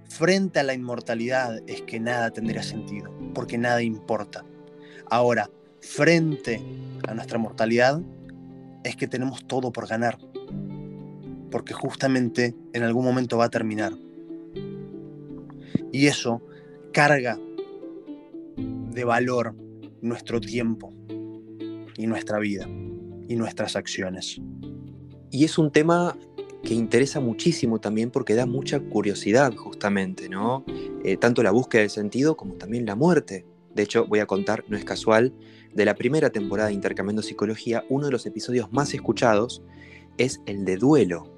Frente 0.09 0.59
a 0.59 0.63
la 0.63 0.73
inmortalidad 0.73 1.61
es 1.65 1.81
que 1.83 2.01
nada 2.01 2.31
tendría 2.31 2.63
sentido, 2.63 3.09
porque 3.33 3.57
nada 3.57 3.81
importa. 3.81 4.43
Ahora, 5.09 5.49
frente 5.79 6.61
a 7.07 7.13
nuestra 7.13 7.37
mortalidad 7.37 8.01
es 8.83 8.97
que 8.97 9.07
tenemos 9.07 9.47
todo 9.47 9.71
por 9.71 9.87
ganar, 9.87 10.17
porque 11.49 11.73
justamente 11.73 12.53
en 12.73 12.83
algún 12.83 13.05
momento 13.05 13.37
va 13.37 13.45
a 13.45 13.49
terminar. 13.49 13.93
Y 15.93 16.07
eso 16.07 16.41
carga 16.91 17.39
de 18.57 19.03
valor 19.05 19.55
nuestro 20.01 20.41
tiempo 20.41 20.91
y 21.95 22.05
nuestra 22.05 22.37
vida 22.39 22.67
y 23.27 23.35
nuestras 23.35 23.75
acciones. 23.75 24.41
Y 25.31 25.43
es 25.43 25.57
un 25.57 25.71
tema 25.71 26.17
que 26.63 26.73
interesa 26.73 27.19
muchísimo 27.19 27.79
también 27.79 28.09
porque 28.09 28.35
da 28.35 28.45
mucha 28.45 28.79
curiosidad 28.79 29.55
justamente, 29.55 30.27
¿no? 30.29 30.65
Eh, 31.03 31.17
tanto 31.17 31.43
la 31.43 31.51
búsqueda 31.51 31.81
del 31.81 31.91
sentido 31.91 32.35
como 32.35 32.55
también 32.55 32.85
la 32.85 32.95
muerte. 32.95 33.45
De 33.73 33.83
hecho, 33.83 34.05
voy 34.07 34.19
a 34.19 34.25
contar, 34.25 34.63
no 34.67 34.75
es 34.77 34.83
casual, 34.83 35.33
de 35.73 35.85
la 35.85 35.95
primera 35.95 36.30
temporada 36.30 36.69
de 36.69 36.76
Intercambiando 36.76 37.21
Psicología, 37.21 37.84
uno 37.89 38.05
de 38.05 38.11
los 38.11 38.26
episodios 38.26 38.71
más 38.71 38.93
escuchados 38.93 39.61
es 40.17 40.41
el 40.45 40.65
de 40.65 40.78
duelo, 40.78 41.32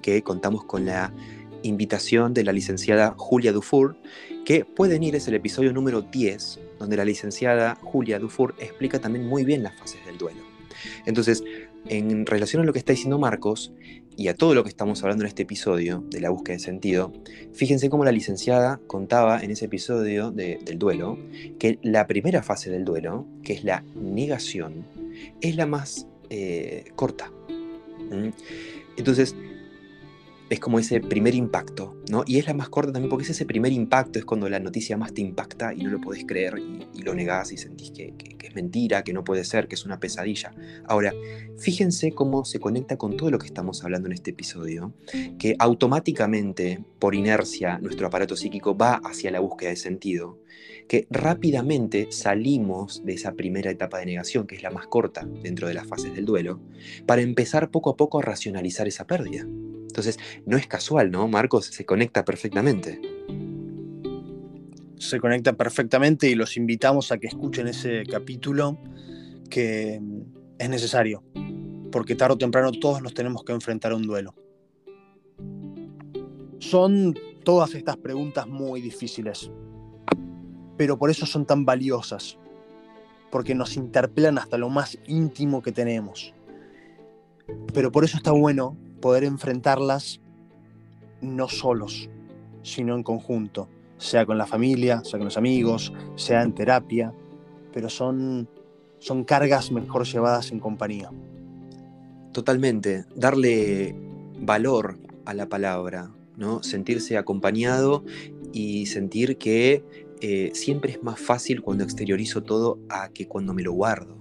que 0.00 0.22
contamos 0.22 0.64
con 0.64 0.86
la 0.86 1.12
invitación 1.62 2.32
de 2.32 2.44
la 2.44 2.52
licenciada 2.52 3.14
Julia 3.16 3.52
Dufour, 3.52 3.96
que 4.44 4.64
pueden 4.64 5.02
ir, 5.02 5.16
es 5.16 5.26
el 5.26 5.34
episodio 5.34 5.72
número 5.72 6.02
10, 6.02 6.60
donde 6.78 6.96
la 6.96 7.04
licenciada 7.04 7.76
Julia 7.82 8.18
Dufour 8.18 8.54
explica 8.58 9.00
también 9.00 9.26
muy 9.26 9.44
bien 9.44 9.62
las 9.62 9.76
fases 9.76 10.04
del 10.06 10.18
duelo. 10.18 10.53
Entonces, 11.06 11.42
en 11.88 12.26
relación 12.26 12.62
a 12.62 12.64
lo 12.64 12.72
que 12.72 12.78
está 12.78 12.92
diciendo 12.92 13.18
Marcos 13.18 13.72
y 14.16 14.28
a 14.28 14.34
todo 14.34 14.54
lo 14.54 14.62
que 14.62 14.68
estamos 14.70 15.02
hablando 15.02 15.24
en 15.24 15.28
este 15.28 15.42
episodio 15.42 16.04
de 16.10 16.20
la 16.20 16.30
búsqueda 16.30 16.56
de 16.56 16.60
sentido, 16.60 17.12
fíjense 17.52 17.90
cómo 17.90 18.04
la 18.04 18.12
licenciada 18.12 18.80
contaba 18.86 19.40
en 19.40 19.50
ese 19.50 19.66
episodio 19.66 20.30
del 20.30 20.78
duelo 20.78 21.18
que 21.58 21.78
la 21.82 22.06
primera 22.06 22.42
fase 22.42 22.70
del 22.70 22.84
duelo, 22.84 23.26
que 23.42 23.52
es 23.52 23.64
la 23.64 23.84
negación, 23.94 24.84
es 25.40 25.56
la 25.56 25.66
más 25.66 26.06
eh, 26.30 26.84
corta. 26.96 27.30
Entonces, 28.96 29.34
es 30.54 30.60
como 30.60 30.78
ese 30.78 31.00
primer 31.00 31.34
impacto, 31.34 31.96
¿no? 32.10 32.22
Y 32.26 32.38
es 32.38 32.46
la 32.46 32.54
más 32.54 32.68
corta 32.68 32.92
también 32.92 33.10
porque 33.10 33.24
es 33.24 33.30
ese 33.30 33.44
primer 33.44 33.72
impacto, 33.72 34.18
es 34.18 34.24
cuando 34.24 34.48
la 34.48 34.60
noticia 34.60 34.96
más 34.96 35.12
te 35.12 35.20
impacta 35.20 35.74
y 35.74 35.82
no 35.82 35.90
lo 35.90 36.00
podés 36.00 36.24
creer 36.24 36.54
y, 36.58 37.02
lo 37.02 37.14
negás 37.14 37.52
y 37.52 37.58
sentís 37.58 37.90
que, 37.90 38.14
es 38.42 38.54
mentira, 38.54 39.02
que 39.04 39.12
no 39.12 39.24
puede 39.24 39.44
ser, 39.44 39.68
que 39.68 39.74
es 39.74 39.84
una 39.84 40.00
pesadilla. 40.00 40.54
Ahora, 40.86 41.12
fíjense 41.58 42.12
cómo 42.12 42.44
se 42.44 42.60
conecta 42.60 42.96
con 42.96 43.16
todo 43.16 43.30
lo 43.30 43.38
que 43.38 43.46
estamos 43.46 43.84
hablando 43.84 44.06
en 44.06 44.12
este 44.12 44.30
episodio, 44.30 44.94
que 45.38 45.56
automáticamente, 45.58 46.82
por 46.98 47.14
inercia, 47.14 47.78
nuestro 47.78 48.06
aparato 48.06 48.36
psíquico 48.36 48.76
va 48.76 49.00
hacia 49.04 49.30
la 49.30 49.40
búsqueda 49.40 49.70
de 49.70 49.76
sentido, 49.76 50.38
que 50.88 51.06
rápidamente 51.10 52.08
salimos 52.10 53.04
de 53.04 53.14
esa 53.14 53.32
primera 53.32 53.70
etapa 53.70 53.98
de 53.98 54.06
negación, 54.06 54.46
que 54.46 54.54
es 54.54 54.62
la 54.62 54.70
más 54.70 54.86
corta 54.86 55.26
dentro 55.42 55.68
de 55.68 55.74
las 55.74 55.86
fases 55.86 56.14
del 56.14 56.24
duelo, 56.24 56.60
para 57.06 57.22
empezar 57.22 57.70
poco 57.70 57.90
a 57.90 57.96
poco 57.96 58.20
a 58.20 58.22
racionalizar 58.22 58.86
esa 58.86 59.06
pérdida. 59.06 59.46
Entonces, 59.94 60.18
no 60.44 60.56
es 60.56 60.66
casual, 60.66 61.12
¿no? 61.12 61.28
Marcos 61.28 61.66
se 61.66 61.86
conecta 61.86 62.24
perfectamente. 62.24 63.00
Se 64.98 65.20
conecta 65.20 65.52
perfectamente 65.52 66.28
y 66.28 66.34
los 66.34 66.56
invitamos 66.56 67.12
a 67.12 67.18
que 67.18 67.28
escuchen 67.28 67.68
ese 67.68 68.02
capítulo 68.04 68.76
que 69.48 70.00
es 70.58 70.68
necesario, 70.68 71.22
porque 71.92 72.16
tarde 72.16 72.34
o 72.34 72.38
temprano 72.38 72.72
todos 72.72 73.02
nos 73.02 73.14
tenemos 73.14 73.44
que 73.44 73.52
enfrentar 73.52 73.92
a 73.92 73.94
un 73.94 74.02
duelo. 74.02 74.34
Son 76.58 77.14
todas 77.44 77.72
estas 77.76 77.96
preguntas 77.96 78.48
muy 78.48 78.80
difíciles, 78.80 79.48
pero 80.76 80.98
por 80.98 81.08
eso 81.08 81.24
son 81.24 81.46
tan 81.46 81.64
valiosas, 81.64 82.36
porque 83.30 83.54
nos 83.54 83.76
interpelan 83.76 84.38
hasta 84.38 84.58
lo 84.58 84.70
más 84.70 84.98
íntimo 85.06 85.62
que 85.62 85.70
tenemos. 85.70 86.34
Pero 87.72 87.92
por 87.92 88.02
eso 88.02 88.16
está 88.16 88.32
bueno 88.32 88.76
poder 89.04 89.24
enfrentarlas 89.24 90.22
no 91.20 91.46
solos, 91.50 92.08
sino 92.62 92.96
en 92.96 93.02
conjunto, 93.02 93.68
sea 93.98 94.24
con 94.24 94.38
la 94.38 94.46
familia, 94.46 95.04
sea 95.04 95.18
con 95.18 95.26
los 95.26 95.36
amigos, 95.36 95.92
sea 96.16 96.42
en 96.42 96.54
terapia, 96.54 97.12
pero 97.70 97.90
son, 97.90 98.48
son 99.00 99.24
cargas 99.24 99.70
mejor 99.70 100.06
llevadas 100.06 100.52
en 100.52 100.58
compañía. 100.58 101.10
Totalmente, 102.32 103.04
darle 103.14 103.94
valor 104.40 104.98
a 105.26 105.34
la 105.34 105.50
palabra, 105.50 106.10
¿no? 106.38 106.62
sentirse 106.62 107.18
acompañado 107.18 108.04
y 108.54 108.86
sentir 108.86 109.36
que 109.36 109.84
eh, 110.22 110.50
siempre 110.54 110.92
es 110.92 111.02
más 111.02 111.20
fácil 111.20 111.60
cuando 111.60 111.84
exteriorizo 111.84 112.42
todo 112.42 112.78
a 112.88 113.10
que 113.10 113.28
cuando 113.28 113.52
me 113.52 113.62
lo 113.62 113.74
guardo. 113.74 114.16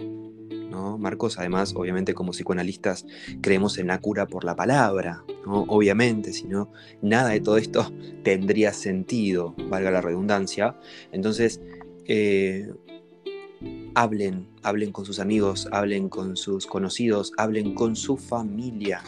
Marcos, 0.74 1.38
además, 1.38 1.74
obviamente 1.76 2.14
como 2.14 2.32
psicoanalistas 2.32 3.06
creemos 3.42 3.78
en 3.78 3.88
la 3.88 4.00
cura 4.00 4.28
por 4.28 4.44
la 4.44 4.56
palabra, 4.56 5.24
¿no? 5.46 5.66
obviamente, 5.68 6.34
si 6.34 6.46
no, 6.46 6.72
nada 7.02 7.30
de 7.30 7.40
todo 7.40 7.58
esto 7.58 7.92
tendría 8.24 8.74
sentido, 8.74 9.54
valga 9.70 9.92
la 9.92 10.02
redundancia. 10.02 10.76
Entonces, 11.12 11.62
eh, 12.06 12.72
hablen, 13.96 14.48
hablen 14.64 14.92
con 14.92 15.06
sus 15.06 15.20
amigos, 15.20 15.68
hablen 15.72 16.10
con 16.10 16.36
sus 16.36 16.66
conocidos, 16.66 17.32
hablen 17.38 17.76
con 17.76 17.96
su 17.96 18.18
familia, 18.18 19.02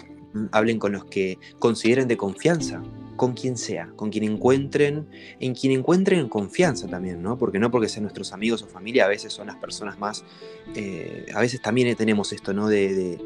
hablen 0.52 0.80
con 0.80 0.94
los 0.94 1.06
que 1.06 1.38
consideren 1.60 2.08
de 2.08 2.18
confianza, 2.18 2.82
con 3.16 3.34
quien 3.34 3.58
sea, 3.58 3.92
con 3.96 4.10
quien 4.10 4.24
encuentren, 4.24 5.08
en 5.40 5.54
quien 5.54 5.74
encuentren 5.74 6.28
confianza 6.28 6.88
también, 6.88 7.22
¿no? 7.22 7.38
Porque 7.38 7.60
no 7.60 7.72
porque 7.72 7.90
sean 7.90 8.04
nuestros 8.04 8.34
amigos 8.34 8.62
o 8.64 8.68
familia, 8.68 9.06
a 9.06 9.08
veces 9.08 9.34
son 9.34 9.48
las 9.48 9.58
personas 9.58 9.98
más, 9.98 10.24
eh, 10.76 11.26
a 11.34 11.40
veces 11.40 11.62
también 11.62 11.96
tenemos 11.96 12.34
esto, 12.34 12.54
¿no? 12.54 12.68
De, 12.68 13.20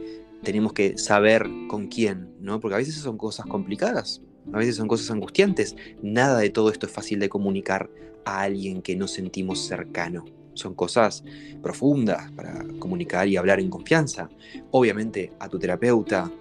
tenemos 0.43 0.73
que 0.73 0.97
saber 0.97 1.47
con 1.67 1.87
quién, 1.87 2.33
¿no? 2.39 2.59
Porque 2.59 2.75
a 2.75 2.77
veces 2.77 2.95
son 2.95 3.17
cosas 3.17 3.45
complicadas, 3.45 4.21
a 4.53 4.57
veces 4.57 4.75
son 4.75 4.87
cosas 4.87 5.11
angustiantes. 5.11 5.75
Nada 6.01 6.39
de 6.39 6.49
todo 6.49 6.71
esto 6.71 6.85
es 6.85 6.91
fácil 6.91 7.19
de 7.19 7.29
comunicar 7.29 7.89
a 8.25 8.41
alguien 8.41 8.81
que 8.81 8.95
no 8.95 9.07
sentimos 9.07 9.65
cercano. 9.65 10.25
Son 10.53 10.75
cosas 10.75 11.23
profundas 11.61 12.31
para 12.31 12.65
comunicar 12.79 13.27
y 13.27 13.37
hablar 13.37 13.59
en 13.59 13.69
confianza. 13.69 14.29
Obviamente 14.71 15.31
a 15.39 15.47
tu 15.47 15.59
terapeuta, 15.59 16.31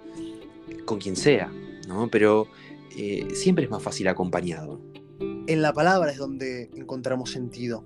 con 0.85 0.99
quien 0.99 1.15
sea, 1.15 1.51
¿no? 1.87 2.09
Pero 2.09 2.47
eh, 2.97 3.27
siempre 3.33 3.65
es 3.65 3.71
más 3.71 3.83
fácil 3.83 4.07
acompañado. 4.07 4.81
En 5.47 5.61
la 5.61 5.73
palabra 5.73 6.11
es 6.11 6.17
donde 6.17 6.69
encontramos 6.75 7.31
sentido. 7.31 7.83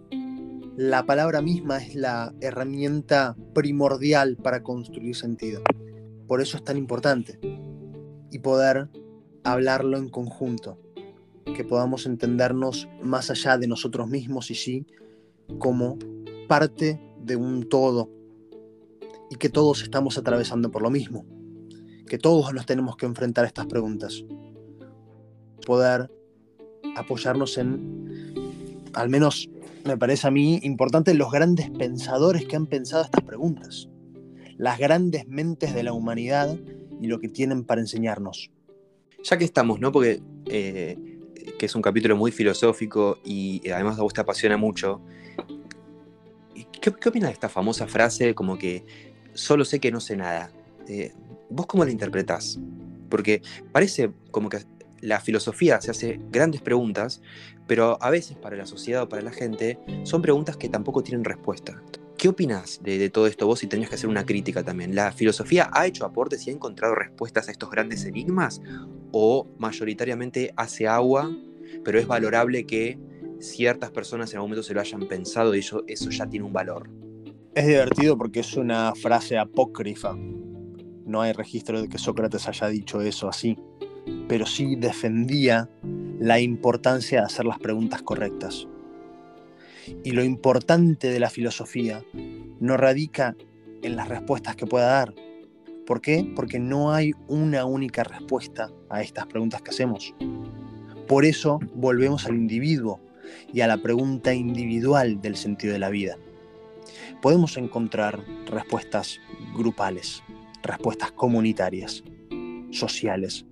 La 0.76 1.06
palabra 1.06 1.42
misma 1.42 1.78
es 1.78 1.96
la 1.96 2.34
herramienta 2.42 3.36
primordial 3.54 4.38
para 4.38 4.64
construir 4.64 5.16
sentido. 5.16 5.62
Por 6.28 6.42
eso 6.42 6.58
es 6.58 6.64
tan 6.64 6.78
importante. 6.78 7.40
Y 8.32 8.40
poder 8.40 8.90
hablarlo 9.44 9.98
en 9.98 10.10
conjunto. 10.10 10.80
Que 11.56 11.64
podamos 11.64 12.06
entendernos 12.06 12.90
más 13.02 13.30
allá 13.30 13.58
de 13.58 13.68
nosotros 13.68 14.10
mismos 14.10 14.50
y 14.52 14.56
sí 14.56 14.86
como 15.60 15.98
parte 16.48 17.00
de 17.20 17.36
un 17.36 17.70
todo. 17.70 18.10
Y 19.30 19.36
que 19.36 19.50
todos 19.50 19.84
estamos 19.84 20.18
atravesando 20.18 20.72
por 20.72 20.82
lo 20.82 20.90
mismo. 20.90 21.26
Que 22.08 22.18
todos 22.18 22.54
nos 22.54 22.66
tenemos 22.66 22.98
que 22.98 23.06
enfrentar 23.06 23.46
a 23.46 23.48
estas 23.48 23.68
preguntas 23.68 24.26
poder 25.66 26.12
apoyarnos 26.96 27.58
en, 27.58 28.34
al 28.94 29.10
menos 29.10 29.50
me 29.86 29.98
parece 29.98 30.28
a 30.28 30.32
mí 30.32 30.60
importante, 30.64 31.14
los 31.14 31.32
grandes 31.32 31.70
pensadores 31.72 32.46
que 32.46 32.56
han 32.56 32.68
pensado 32.68 33.04
estas 33.04 33.24
preguntas, 33.24 33.90
las 34.58 34.80
grandes 34.80 35.28
mentes 35.28 35.74
de 35.74 35.84
la 35.84 35.94
humanidad 35.94 36.58
y 37.02 37.08
lo 37.08 37.20
que 37.20 37.28
tienen 37.28 37.64
para 37.66 37.82
enseñarnos. 37.82 38.50
Ya 39.24 39.38
que 39.38 39.46
estamos, 39.46 39.80
¿no? 39.80 39.92
Porque 39.92 40.22
eh, 40.46 40.98
que 41.58 41.66
es 41.66 41.76
un 41.76 41.82
capítulo 41.82 42.16
muy 42.16 42.32
filosófico 42.32 43.20
y 43.24 43.70
además 43.70 44.00
a 44.00 44.04
vos 44.04 44.14
te 44.14 44.22
apasiona 44.22 44.58
mucho. 44.58 45.02
¿Qué, 46.82 46.94
qué 46.94 47.10
opinas 47.10 47.30
de 47.30 47.34
esta 47.34 47.50
famosa 47.50 47.88
frase 47.88 48.36
como 48.36 48.58
que 48.58 48.86
solo 49.34 49.66
sé 49.66 49.80
que 49.80 49.92
no 49.92 50.00
sé 50.00 50.16
nada? 50.16 50.52
Eh, 50.88 51.14
¿Vos 51.50 51.66
cómo 51.66 51.86
la 51.86 51.92
interpretás? 51.92 52.60
Porque 53.10 53.42
parece 53.72 54.12
como 54.32 54.50
que 54.50 54.58
la 55.04 55.20
filosofía 55.20 55.82
se 55.82 55.92
hace 55.92 56.20
grandes 56.32 56.62
preguntas, 56.62 57.22
pero 57.68 57.98
a 58.02 58.10
veces 58.10 58.38
para 58.38 58.56
la 58.56 58.66
sociedad 58.66 59.04
o 59.04 59.10
para 59.10 59.22
la 59.22 59.32
gente 59.32 59.78
son 60.04 60.22
preguntas 60.22 60.56
que 60.56 60.70
tampoco 60.70 61.04
tienen 61.04 61.26
respuesta. 61.26 61.84
¿Qué 62.18 62.30
opinas 62.30 62.80
de, 62.82 63.10
todo 63.10 63.28
esto 63.28 63.46
vos 63.46 63.60
si 63.60 63.68
tenías 63.68 63.90
que 63.90 63.96
hacer 63.96 64.10
una 64.10 64.26
crítica 64.26 64.64
también? 64.64 64.96
¿La 64.96 65.12
filosofía 65.12 65.70
ha 65.74 65.86
hecho 65.88 66.06
aportes 66.06 66.48
y 66.48 66.52
ha 66.52 66.54
encontrado 66.54 66.96
respuestas 66.96 67.50
a 67.50 67.52
estos 67.52 67.70
grandes 67.70 68.06
enigmas? 68.06 68.62
¿O 69.12 69.46
mayoritariamente 69.58 70.54
hace 70.56 70.88
agua, 70.88 71.30
pero 71.84 72.00
es 72.00 72.08
valorable 72.08 72.66
que 72.66 72.98
ciertas 73.42 73.92
personas 73.92 74.32
en 74.32 74.38
algún 74.38 74.52
momento 74.52 74.64
se 74.66 74.74
lo 74.74 74.80
hayan 74.80 75.06
pensado 75.10 75.54
y 75.54 75.60
eso, 75.60 75.84
eso 75.86 76.10
ya 76.12 76.28
tiene 76.28 76.46
un 76.46 76.54
valor? 76.54 76.90
Es 77.54 77.68
divertido 77.68 78.18
porque 78.18 78.40
es 78.40 78.56
una 78.56 78.94
frase 78.96 79.38
apócrifa. 79.38 80.16
No 80.16 81.22
hay 81.22 81.34
registro 81.34 81.82
de 81.82 81.90
que 81.90 81.98
Sócrates 81.98 82.48
haya 82.48 82.68
dicho 82.70 83.02
eso 83.02 83.28
así 83.28 83.58
pero 84.28 84.46
sí 84.46 84.76
defendía 84.76 85.70
la 86.20 86.40
importancia 86.40 87.20
de 87.20 87.26
hacer 87.26 87.46
las 87.46 87.60
preguntas 87.60 88.02
correctas. 88.02 88.68
Y 90.04 90.12
lo 90.12 90.24
importante 90.24 91.10
de 91.10 91.20
la 91.20 91.30
filosofía 91.30 92.04
no 92.60 92.78
radica 92.78 93.36
en 93.82 93.96
las 93.96 94.08
respuestas 94.08 94.56
que 94.56 94.66
pueda 94.66 94.88
dar. 94.88 95.14
¿Por 95.86 96.00
qué? 96.00 96.26
Porque 96.36 96.60
no 96.60 96.94
hay 96.94 97.12
una 97.28 97.66
única 97.66 98.04
respuesta 98.04 98.72
a 98.90 99.02
estas 99.02 99.26
preguntas 99.28 99.62
que 99.62 99.72
hacemos. 99.72 100.16
Por 101.08 101.26
eso 101.26 101.60
volvemos 101.76 102.26
al 102.26 102.36
individuo 102.36 103.02
y 103.52 103.62
a 103.62 103.68
la 103.68 103.78
pregunta 103.78 104.34
individual 104.34 105.22
del 105.22 105.36
sentido 105.36 105.74
de 105.74 105.80
la 105.80 105.90
vida. 105.90 106.18
Podemos 107.22 107.58
encontrar 107.58 108.24
respuestas 108.46 109.20
grupales, 109.54 110.24
respuestas 110.62 111.12
comunitarias, 111.12 112.04
sociales, 112.72 113.46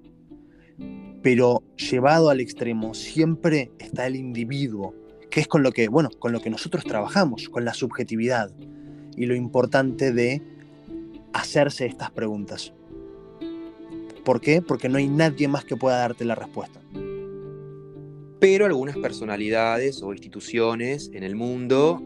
pero 1.21 1.63
llevado 1.77 2.29
al 2.29 2.39
extremo 2.39 2.93
siempre 2.93 3.71
está 3.79 4.07
el 4.07 4.15
individuo, 4.15 4.95
que 5.29 5.39
es 5.39 5.47
con 5.47 5.63
lo 5.63 5.71
que, 5.71 5.87
bueno, 5.87 6.09
con 6.19 6.31
lo 6.31 6.41
que 6.41 6.49
nosotros 6.49 6.83
trabajamos, 6.83 7.49
con 7.49 7.63
la 7.63 7.73
subjetividad 7.73 8.51
y 9.15 9.25
lo 9.25 9.35
importante 9.35 10.11
de 10.11 10.41
hacerse 11.33 11.85
estas 11.85 12.11
preguntas. 12.11 12.73
¿Por 14.23 14.41
qué? 14.41 14.61
Porque 14.61 14.89
no 14.89 14.97
hay 14.97 15.07
nadie 15.07 15.47
más 15.47 15.65
que 15.65 15.75
pueda 15.75 15.97
darte 15.97 16.25
la 16.25 16.35
respuesta. 16.35 16.79
Pero 18.39 18.65
algunas 18.65 18.97
personalidades 18.97 20.01
o 20.01 20.13
instituciones 20.13 21.11
en 21.13 21.23
el 21.23 21.35
mundo 21.35 22.01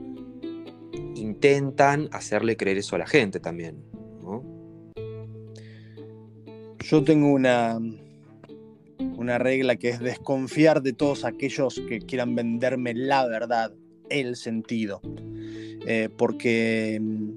intentan 1.16 2.10
hacerle 2.12 2.58
creer 2.58 2.78
eso 2.78 2.96
a 2.96 3.00
la 3.00 3.08
gente 3.08 3.40
también. 3.40 3.78
Yo 6.80 7.04
tengo 7.04 7.32
una, 7.32 7.80
una 9.18 9.38
regla 9.38 9.76
que 9.76 9.90
es 9.90 10.00
desconfiar 10.00 10.82
de 10.82 10.94
todos 10.94 11.26
aquellos 11.26 11.82
que 11.88 12.00
quieran 12.00 12.36
venderme 12.36 12.94
la 12.94 13.26
verdad, 13.26 13.74
el 14.10 14.36
sentido, 14.36 15.02
eh, 15.88 16.10
porque 16.16 17.00
mm, 17.02 17.30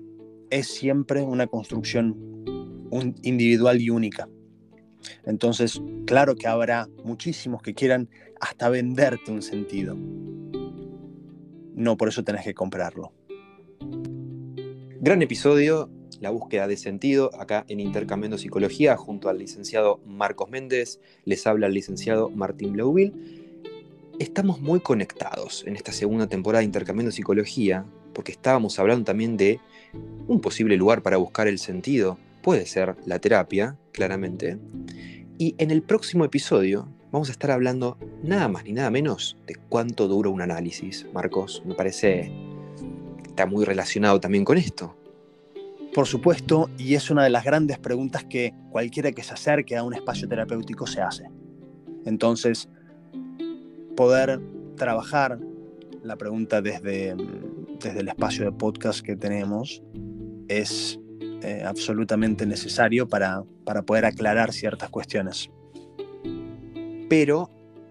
es 0.51 0.68
siempre 0.68 1.22
una 1.22 1.47
construcción 1.47 2.16
individual 3.22 3.81
y 3.81 3.91
única. 3.91 4.29
Entonces, 5.24 5.81
claro 6.07 6.37
que 6.37 6.47
habrá 6.47 6.89
muchísimos 7.05 7.62
que 7.62 7.74
quieran 7.74 8.09
hasta 8.41 8.68
venderte 8.68 9.31
un 9.31 9.43
sentido. 9.43 9.97
No 11.74 11.97
por 11.97 12.09
eso 12.09 12.24
tenés 12.24 12.45
que 12.45 12.55
comprarlo. 12.55 13.12
Gran 15.01 15.22
episodio, 15.22 15.91
la 16.20 16.30
búsqueda 16.30 16.66
de 16.66 16.76
sentido, 16.76 17.30
acá 17.38 17.64
en 17.68 17.80
Intercambiando 17.80 18.38
Psicología, 18.38 18.96
junto 18.96 19.28
al 19.28 19.38
licenciado 19.38 20.00
Marcos 20.06 20.50
Méndez, 20.50 21.00
les 21.24 21.46
habla 21.46 21.66
el 21.66 21.74
licenciado 21.74 22.28
Martín 22.30 22.72
Bleuville. 22.72 23.12
Estamos 24.18 24.60
muy 24.60 24.80
conectados 24.80 25.64
en 25.66 25.76
esta 25.76 25.92
segunda 25.92 26.26
temporada 26.26 26.60
de 26.60 26.66
Intercambiando 26.66 27.12
Psicología, 27.12 27.84
porque 28.12 28.32
estábamos 28.32 28.78
hablando 28.78 29.04
también 29.04 29.36
de 29.36 29.60
un 30.26 30.40
posible 30.40 30.76
lugar 30.76 31.02
para 31.02 31.18
buscar 31.18 31.46
el 31.46 31.58
sentido. 31.58 32.18
Puede 32.42 32.66
ser 32.66 32.96
la 33.06 33.20
terapia, 33.20 33.76
claramente. 33.92 34.58
Y 35.38 35.54
en 35.58 35.70
el 35.70 35.82
próximo 35.82 36.24
episodio 36.24 36.88
vamos 37.12 37.28
a 37.28 37.32
estar 37.32 37.50
hablando 37.50 37.96
nada 38.22 38.48
más 38.48 38.64
ni 38.64 38.72
nada 38.72 38.90
menos 38.90 39.36
de 39.46 39.54
cuánto 39.68 40.08
dura 40.08 40.30
un 40.30 40.40
análisis. 40.40 41.06
Marcos, 41.12 41.62
me 41.64 41.74
parece 41.74 42.32
que 43.22 43.28
está 43.28 43.46
muy 43.46 43.64
relacionado 43.64 44.20
también 44.20 44.44
con 44.44 44.58
esto. 44.58 44.96
Por 45.99 46.07
supuesto, 46.07 46.70
y 46.78 46.94
es 46.94 47.11
una 47.11 47.24
de 47.24 47.30
las 47.30 47.42
grandes 47.42 47.76
preguntas 47.76 48.22
que 48.22 48.55
cualquiera 48.70 49.11
que 49.11 49.24
se 49.24 49.34
acerque 49.34 49.76
a 49.76 49.82
un 49.82 49.94
espacio 49.94 50.28
terapéutico 50.28 50.86
se 50.86 51.01
hace. 51.01 51.24
Entonces, 52.05 52.68
poder 53.96 54.40
trabajar 54.76 55.40
la 56.05 56.14
pregunta 56.14 56.62
desde, 56.62 57.16
desde 57.82 57.99
el 57.99 58.07
espacio 58.07 58.44
de 58.44 58.53
podcast 58.53 59.01
que 59.01 59.16
tenemos 59.16 59.82
es 60.46 61.01
eh, 61.42 61.64
absolutamente 61.66 62.46
necesario 62.46 63.09
para, 63.09 63.42
para 63.64 63.82
poder 63.82 64.05
aclarar 64.05 64.53
ciertas 64.53 64.90
cuestiones. 64.90 65.51
Pero, 67.11 67.51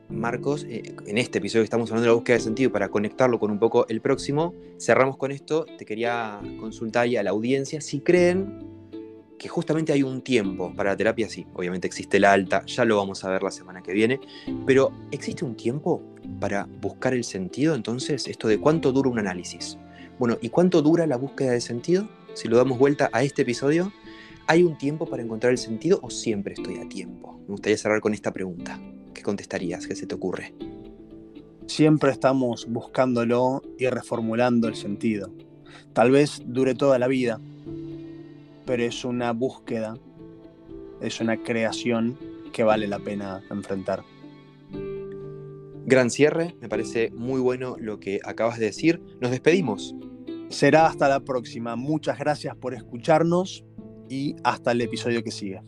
Marcos, 0.10 0.66
eh, 0.70 0.95
en 1.05 1.18
este 1.18 1.39
episodio 1.39 1.64
estamos 1.64 1.89
hablando 1.89 2.03
de 2.03 2.10
la 2.10 2.16
búsqueda 2.16 2.38
de 2.38 2.43
sentido, 2.43 2.72
para 2.72 2.89
conectarlo 2.89 3.39
con 3.39 3.51
un 3.51 3.60
poco 3.60 3.88
el 3.89 4.01
próximo, 4.01 4.53
cerramos 4.80 5.18
con 5.18 5.32
esto. 5.32 5.66
Te 5.78 5.86
quería 5.86 6.39
consultar 6.60 7.08
a 7.08 7.24
la 7.24 7.30
audiencia 7.32 7.82
si 7.82 7.99
creen 7.99 8.66
que 9.38 9.47
justamente 9.49 9.93
hay 9.93 10.03
un 10.03 10.22
tiempo 10.22 10.74
para 10.76 10.91
la 10.91 10.97
terapia, 10.97 11.30
sí, 11.30 11.45
obviamente 11.53 11.88
existe 11.88 12.20
la 12.20 12.34
alta, 12.34 12.66
ya 12.66 12.86
lo 12.86 12.97
vamos 12.97 13.24
a 13.24 13.30
ver 13.30 13.43
la 13.43 13.51
semana 13.51 13.84
que 13.84 13.93
viene, 13.93 14.20
pero 14.66 14.91
¿existe 15.12 15.45
un 15.45 15.55
tiempo 15.55 16.01
para 16.39 16.68
buscar 16.82 17.14
el 17.14 17.24
sentido 17.24 17.76
entonces? 17.76 18.28
Esto 18.28 18.47
de 18.47 18.60
cuánto 18.60 18.91
dura 18.91 19.10
un 19.10 19.20
análisis. 19.20 19.78
Bueno, 20.18 20.38
¿y 20.41 20.49
cuánto 20.49 20.82
dura 20.82 21.05
la 21.05 21.18
búsqueda 21.18 21.51
de 21.51 21.62
sentido? 21.62 22.10
Si 22.34 22.47
lo 22.47 22.58
damos 22.58 22.80
vuelta 22.80 23.10
a 23.14 23.24
este 23.24 23.43
episodio, 23.43 23.91
¿hay 24.47 24.64
un 24.64 24.78
tiempo 24.78 25.05
para 25.05 25.22
encontrar 25.22 25.51
el 25.51 25.60
sentido 25.60 25.99
o 26.01 26.10
siempre 26.10 26.53
estoy 26.53 26.80
a 26.80 26.89
tiempo? 26.89 27.39
Me 27.41 27.49
gustaría 27.49 27.78
cerrar 27.78 28.01
con 28.01 28.14
esta 28.16 28.34
pregunta. 28.34 28.80
¿Qué 29.18 29.24
contestarías? 29.24 29.88
¿Qué 29.88 29.95
se 29.95 30.05
te 30.05 30.13
ocurre? 30.13 30.53
Siempre 31.65 32.11
estamos 32.11 32.68
buscándolo 32.70 33.63
y 33.80 33.88
reformulando 33.88 34.68
el 34.68 34.76
sentido. 34.76 35.32
Tal 35.93 36.11
vez 36.11 36.43
dure 36.45 36.76
toda 36.76 36.99
la 36.99 37.07
vida, 37.07 37.41
pero 38.68 38.84
es 38.84 39.03
una 39.03 39.34
búsqueda, 39.34 39.97
es 41.01 41.20
una 41.20 41.41
creación 41.41 42.20
que 42.53 42.63
vale 42.63 42.88
la 42.88 42.99
pena 42.99 43.41
enfrentar. 43.49 44.03
Gran 45.88 46.11
cierre, 46.11 46.55
me 46.61 46.70
parece 46.70 47.09
muy 47.09 47.41
bueno 47.41 47.76
lo 47.80 47.99
que 47.99 48.20
acabas 48.24 48.59
de 48.59 48.65
decir. 48.65 49.01
Nos 49.20 49.32
despedimos. 49.32 49.95
Será 50.49 50.86
hasta 50.86 51.09
la 51.09 51.22
próxima. 51.22 51.76
Muchas 51.76 52.20
gracias 52.20 52.55
por 52.55 52.76
escucharnos 52.76 53.65
y 54.09 54.36
hasta 54.43 54.74
el 54.74 54.82
episodio 54.82 55.24
que 55.24 55.32
sigue. 55.32 55.61